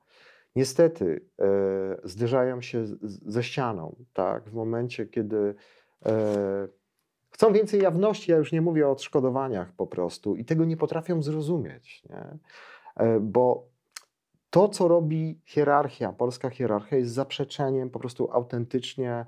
[0.56, 1.04] Niestety
[2.04, 5.54] y, zderzają się z, ze ścianą, tak, w momencie, kiedy y,
[7.30, 11.22] chcą więcej jawności, ja już nie mówię o odszkodowaniach po prostu i tego nie potrafią
[11.22, 12.38] zrozumieć, nie?
[13.20, 13.66] bo
[14.50, 19.26] to, co robi hierarchia, polska hierarchia, jest zaprzeczeniem po prostu autentycznie E,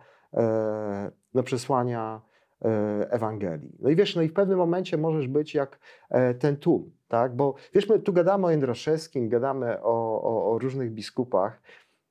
[1.34, 2.20] do przesłania
[2.64, 2.68] e,
[3.10, 3.76] Ewangelii.
[3.80, 5.78] No i wiesz, no i w pewnym momencie możesz być jak
[6.10, 7.36] e, ten tłum, tak?
[7.36, 11.62] Bo wiesz, my tu gadamy o Jędraszewskim, gadamy o, o, o różnych biskupach,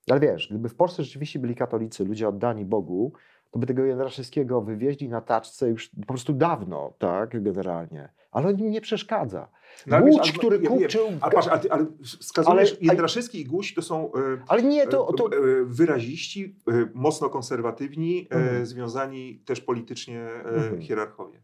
[0.09, 3.13] ale wiesz, gdyby w Polsce rzeczywiście byli katolicy, ludzie oddani Bogu,
[3.51, 8.09] to by tego Jędraszewskiego wywieźli na taczce już po prostu dawno, tak, generalnie.
[8.31, 9.47] Ale on im nie przeszkadza.
[9.87, 11.07] No, wiesz, który ja kupczył...
[11.21, 15.13] Ale, patrz, ale, ale wskazujesz, ale, Jędraszewski i Guć to są e, ale nie, to,
[15.13, 15.25] to...
[15.25, 18.65] E, wyraziści, e, mocno konserwatywni, mhm.
[18.65, 20.81] związani też politycznie mhm.
[20.81, 21.41] hierarchowie.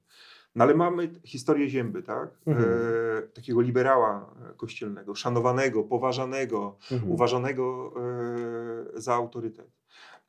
[0.55, 2.29] No ale mamy historię Zięby, tak?
[2.45, 2.69] Mhm.
[2.69, 7.11] E, takiego liberała kościelnego, szanowanego, poważanego, mhm.
[7.11, 7.93] uważanego
[8.95, 9.71] e, za autorytet.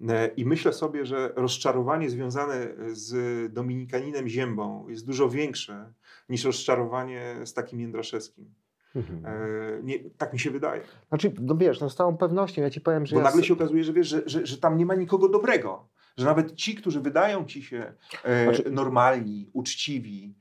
[0.09, 5.92] E, I myślę sobie, że rozczarowanie związane z Dominikaninem Ziębą jest dużo większe
[6.29, 8.55] niż rozczarowanie z takim Jędraszewskim.
[8.97, 9.27] Mhm.
[9.27, 10.83] E, nie, tak mi się wydaje.
[11.09, 13.16] Znaczy, no wiesz, no z całą pewnością ja ci powiem, że.
[13.16, 15.89] Bo ja nagle się okazuje, że wiesz, że, że, że tam nie ma nikogo dobrego.
[16.16, 17.93] że nawet ci, którzy wydają ci się
[18.24, 20.35] e, Znaczy- normalni, uczciwi,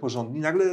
[0.00, 0.64] porządni, nagle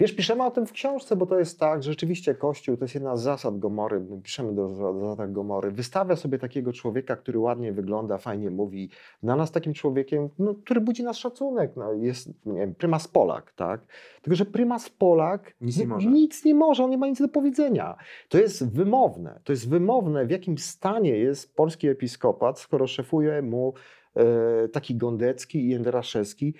[0.00, 2.94] Wiesz, piszemy o tym w książce, bo to jest tak, że rzeczywiście Kościół to jest
[2.94, 4.00] jedna z zasad Gomory.
[4.00, 5.70] My piszemy do, do zasad Gomory.
[5.70, 8.90] Wystawia sobie takiego człowieka, który ładnie wygląda, fajnie mówi.
[9.22, 13.52] Dla nas takim człowiekiem, no, który budzi nas szacunek, no, jest nie wiem, prymas Polak,
[13.52, 13.80] tak?
[14.22, 16.08] Tylko, że prymas Polak Nic nie może.
[16.08, 17.96] nic nie może, on nie ma nic do powiedzenia.
[18.28, 19.40] To jest wymowne.
[19.44, 23.74] To jest wymowne, w jakim stanie jest polski episkopat, skoro szefuje mu
[24.16, 26.54] e, taki Gondecki i Jędraszewski.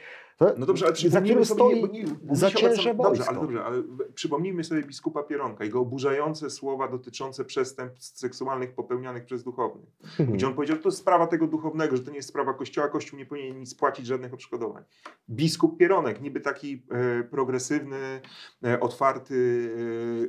[0.59, 3.83] No dobrze, ale za którym stoi nie, nie, za obracamy- Dobrze, ale dobrze, ale
[4.15, 9.89] przypomnijmy sobie biskupa Pieronka, jego oburzające słowa dotyczące przestępstw seksualnych popełnianych przez duchownych.
[10.03, 10.33] Mhm.
[10.33, 12.89] Gdzie on powiedział, że to jest sprawa tego duchownego, że to nie jest sprawa Kościoła,
[12.89, 14.83] Kościół nie powinien nic płacić, żadnych odszkodowań.
[15.31, 18.21] Biskup Pieronek, niby taki e, progresywny,
[18.65, 19.71] e, otwarty,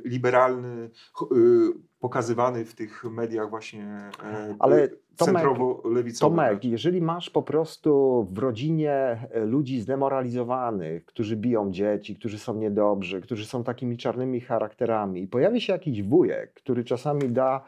[0.04, 0.90] e, liberalny,
[1.22, 1.26] e,
[2.00, 6.20] pokazywany w tych mediach właśnie e, Ale Tomek- centrowo-lewicowych.
[6.20, 8.92] Tomek, jeżeli masz po prostu w rodzinie
[9.30, 15.28] e, ludzi zdemoralizowanych, którzy biją dzieci, którzy są niedobrzy, którzy są takimi czarnymi charakterami i
[15.28, 17.64] pojawi się jakiś wujek, który czasami da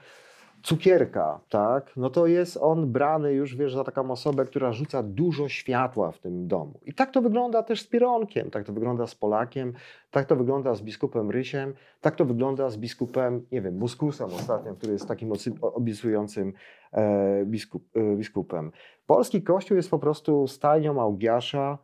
[0.62, 5.48] cukierka, tak, no to jest on brany już, wiesz, za taką osobę, która rzuca dużo
[5.48, 6.80] światła w tym domu.
[6.86, 9.72] I tak to wygląda też z Pieronkiem, tak to wygląda z Polakiem,
[10.10, 14.74] tak to wygląda z biskupem Rysiem, tak to wygląda z biskupem, nie wiem, Muskusem ostatnio,
[14.74, 16.52] który jest takim obiecującym
[16.92, 18.72] e, biskup, e, biskupem.
[19.06, 21.78] Polski Kościół jest po prostu stajnią Augiasza,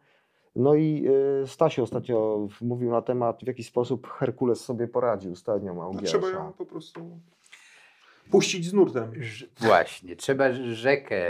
[0.58, 1.06] no i
[1.42, 6.02] e, Stasiu ostatnio mówił na temat, w jaki sposób Herkules sobie poradził z stajnią No,
[6.02, 7.00] trzeba ją po prostu
[8.30, 9.12] puścić z nurtem.
[9.60, 11.22] Właśnie, trzeba rzekę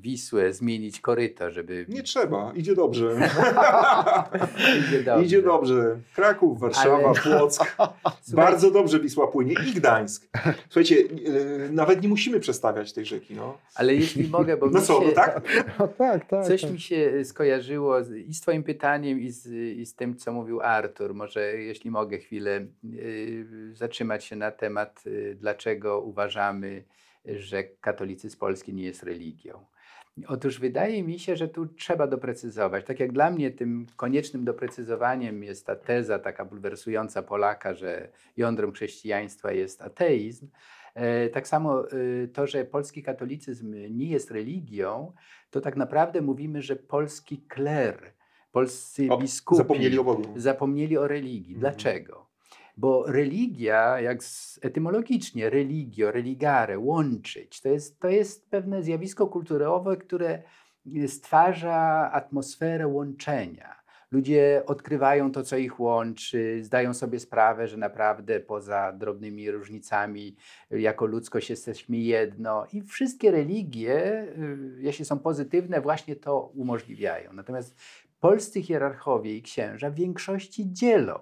[0.00, 1.86] Wisłę zmienić koryto, żeby...
[1.88, 3.06] Nie trzeba, idzie dobrze.
[4.88, 5.24] Idzie dobrze.
[5.24, 5.98] Idzie dobrze.
[6.14, 7.76] Kraków, Warszawa, Ale- Płock.
[8.34, 10.28] Bardzo dobrze Wisła płynie i Gdańsk.
[10.68, 13.34] Słuchajcie, yy, nawet nie musimy przestawiać tej rzeki.
[13.34, 15.42] No, Ale jeśli mogę, bo no mi co, się, no tak?
[15.78, 16.46] No tak, tak.
[16.46, 16.72] coś tak.
[16.72, 19.46] mi się skojarzyło z, i z twoim pytaniem i z,
[19.78, 21.14] i z tym, co mówił Artur.
[21.14, 26.84] Może jeśli mogę chwilę y, zatrzymać się na temat, y, dlaczego uważamy,
[27.24, 29.64] że katolicyzm polski nie jest religią.
[30.26, 32.84] Otóż wydaje mi się, że tu trzeba doprecyzować.
[32.84, 38.72] Tak jak dla mnie tym koniecznym doprecyzowaniem jest ta teza taka bulwersująca Polaka, że jądrem
[38.72, 40.48] chrześcijaństwa jest ateizm,
[40.94, 45.12] e, tak samo e, to, że polski katolicyzm nie jest religią,
[45.50, 48.12] to tak naprawdę mówimy, że polski kler,
[48.52, 50.22] polscy O, biskupi zapomnieli o Bogu.
[50.36, 51.54] zapomnieli o religii.
[51.54, 51.60] Mhm.
[51.60, 52.27] Dlaczego?
[52.78, 54.18] Bo religia, jak
[54.62, 60.42] etymologicznie, religio, religare, łączyć, to jest, to jest pewne zjawisko kulturowe, które
[61.06, 63.78] stwarza atmosferę łączenia.
[64.10, 70.36] Ludzie odkrywają to, co ich łączy, zdają sobie sprawę, że naprawdę poza drobnymi różnicami,
[70.72, 72.66] y, jako ludzkość jesteśmy jedno.
[72.72, 77.32] I wszystkie religie, y, jeśli są pozytywne, właśnie to umożliwiają.
[77.32, 77.76] Natomiast
[78.20, 81.18] polscy hierarchowie i księża w większości dzielą,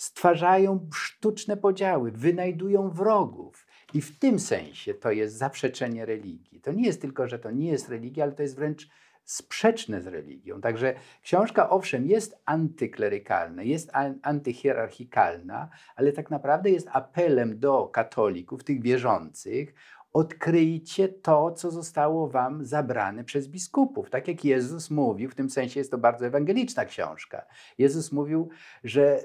[0.00, 3.66] stwarzają sztuczne podziały, wynajdują wrogów.
[3.94, 6.60] I w tym sensie to jest zaprzeczenie religii.
[6.60, 8.88] To nie jest tylko, że to nie jest religia, ale to jest wręcz
[9.24, 10.60] sprzeczne z religią.
[10.60, 18.64] Także książka, owszem, jest antyklerykalna, jest an- antyhierarchikalna, ale tak naprawdę jest apelem do katolików,
[18.64, 19.74] tych wierzących,
[20.12, 24.10] odkryjcie to, co zostało wam zabrane przez biskupów.
[24.10, 27.46] Tak jak Jezus mówił, w tym sensie jest to bardzo ewangeliczna książka.
[27.78, 28.48] Jezus mówił,
[28.84, 29.20] że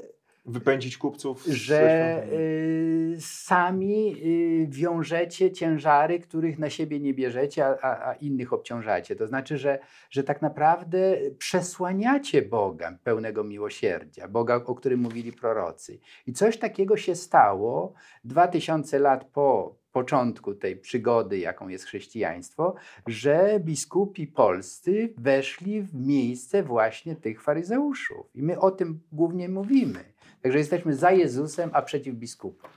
[0.46, 1.44] Wypędzić kupców.
[1.44, 8.14] z że y, sami y, wiążecie ciężary, których na siebie nie bierzecie, a, a, a
[8.14, 9.16] innych obciążacie.
[9.16, 9.80] To znaczy, że,
[10.10, 16.00] że tak naprawdę przesłaniacie Boga pełnego miłosierdzia, Boga, o którym mówili prorocy.
[16.28, 17.94] I coś takiego się stało
[18.24, 22.76] dwa tysiące lat po początku tej przygody, jaką jest chrześcijaństwo,
[23.08, 28.26] że biskupi polscy weszli w miejsce właśnie tych faryzeuszów.
[28.34, 30.15] I my o tym głównie mówimy.
[30.46, 32.70] Także jesteśmy za Jezusem, a przeciw biskupom.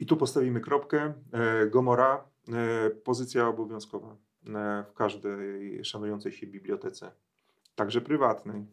[0.00, 1.12] I tu postawimy kropkę.
[1.32, 4.16] E, Gomora, e, pozycja obowiązkowa
[4.46, 7.10] e, w każdej szanującej się bibliotece,
[7.74, 8.66] także prywatnej.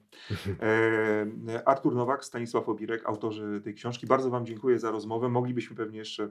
[1.65, 4.07] Artur Nowak, Stanisław Obirek, autorzy tej książki.
[4.07, 5.29] Bardzo Wam dziękuję za rozmowę.
[5.29, 6.29] Moglibyśmy pewnie jeszcze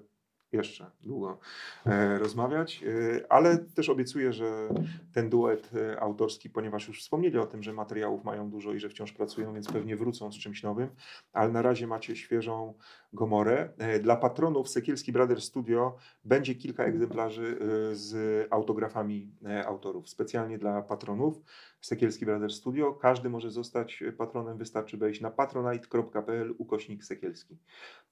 [0.55, 1.39] jeszcze długo
[1.87, 4.69] e, rozmawiać, e, ale też obiecuję, że
[5.13, 8.89] ten duet e, autorski, ponieważ już wspomnieli o tym, że materiałów mają dużo i że
[8.89, 10.89] wciąż pracują, więc pewnie wrócą z czymś nowym,
[11.33, 12.75] ale na razie macie świeżą
[13.13, 13.69] Gomorę.
[14.03, 17.59] Dla patronów Sekielski Brothers Studio będzie kilka egzemplarzy
[17.93, 19.33] z autografami
[19.67, 20.09] autorów.
[20.09, 21.41] Specjalnie dla patronów
[21.85, 22.93] Sekielski Brothers Studio.
[22.93, 27.59] Każdy może zostać patronem, wystarczy wejść na patronite.pl ukośnik Sekielski.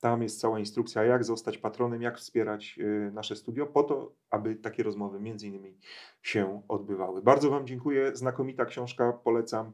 [0.01, 4.13] Tam jest cała instrukcja, jak zostać patronem, jak wspierać wspierać e, nasze studio po to,
[4.31, 5.75] aby takie rozmowy między innymi
[6.23, 7.23] się odbywały.
[7.23, 9.73] Bardzo Wam dziękuję, znakomita książka, polecam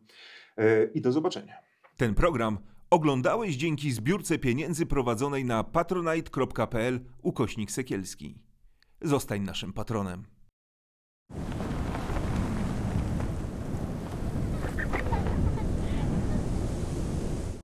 [0.57, 1.55] e, i do zobaczenia.
[1.97, 2.59] Ten program
[2.91, 8.39] oglądałeś dzięki zbiórce pieniędzy prowadzonej na patronite.pl ukośnik Sekielski.
[9.03, 10.38] Zostań naszym patronem.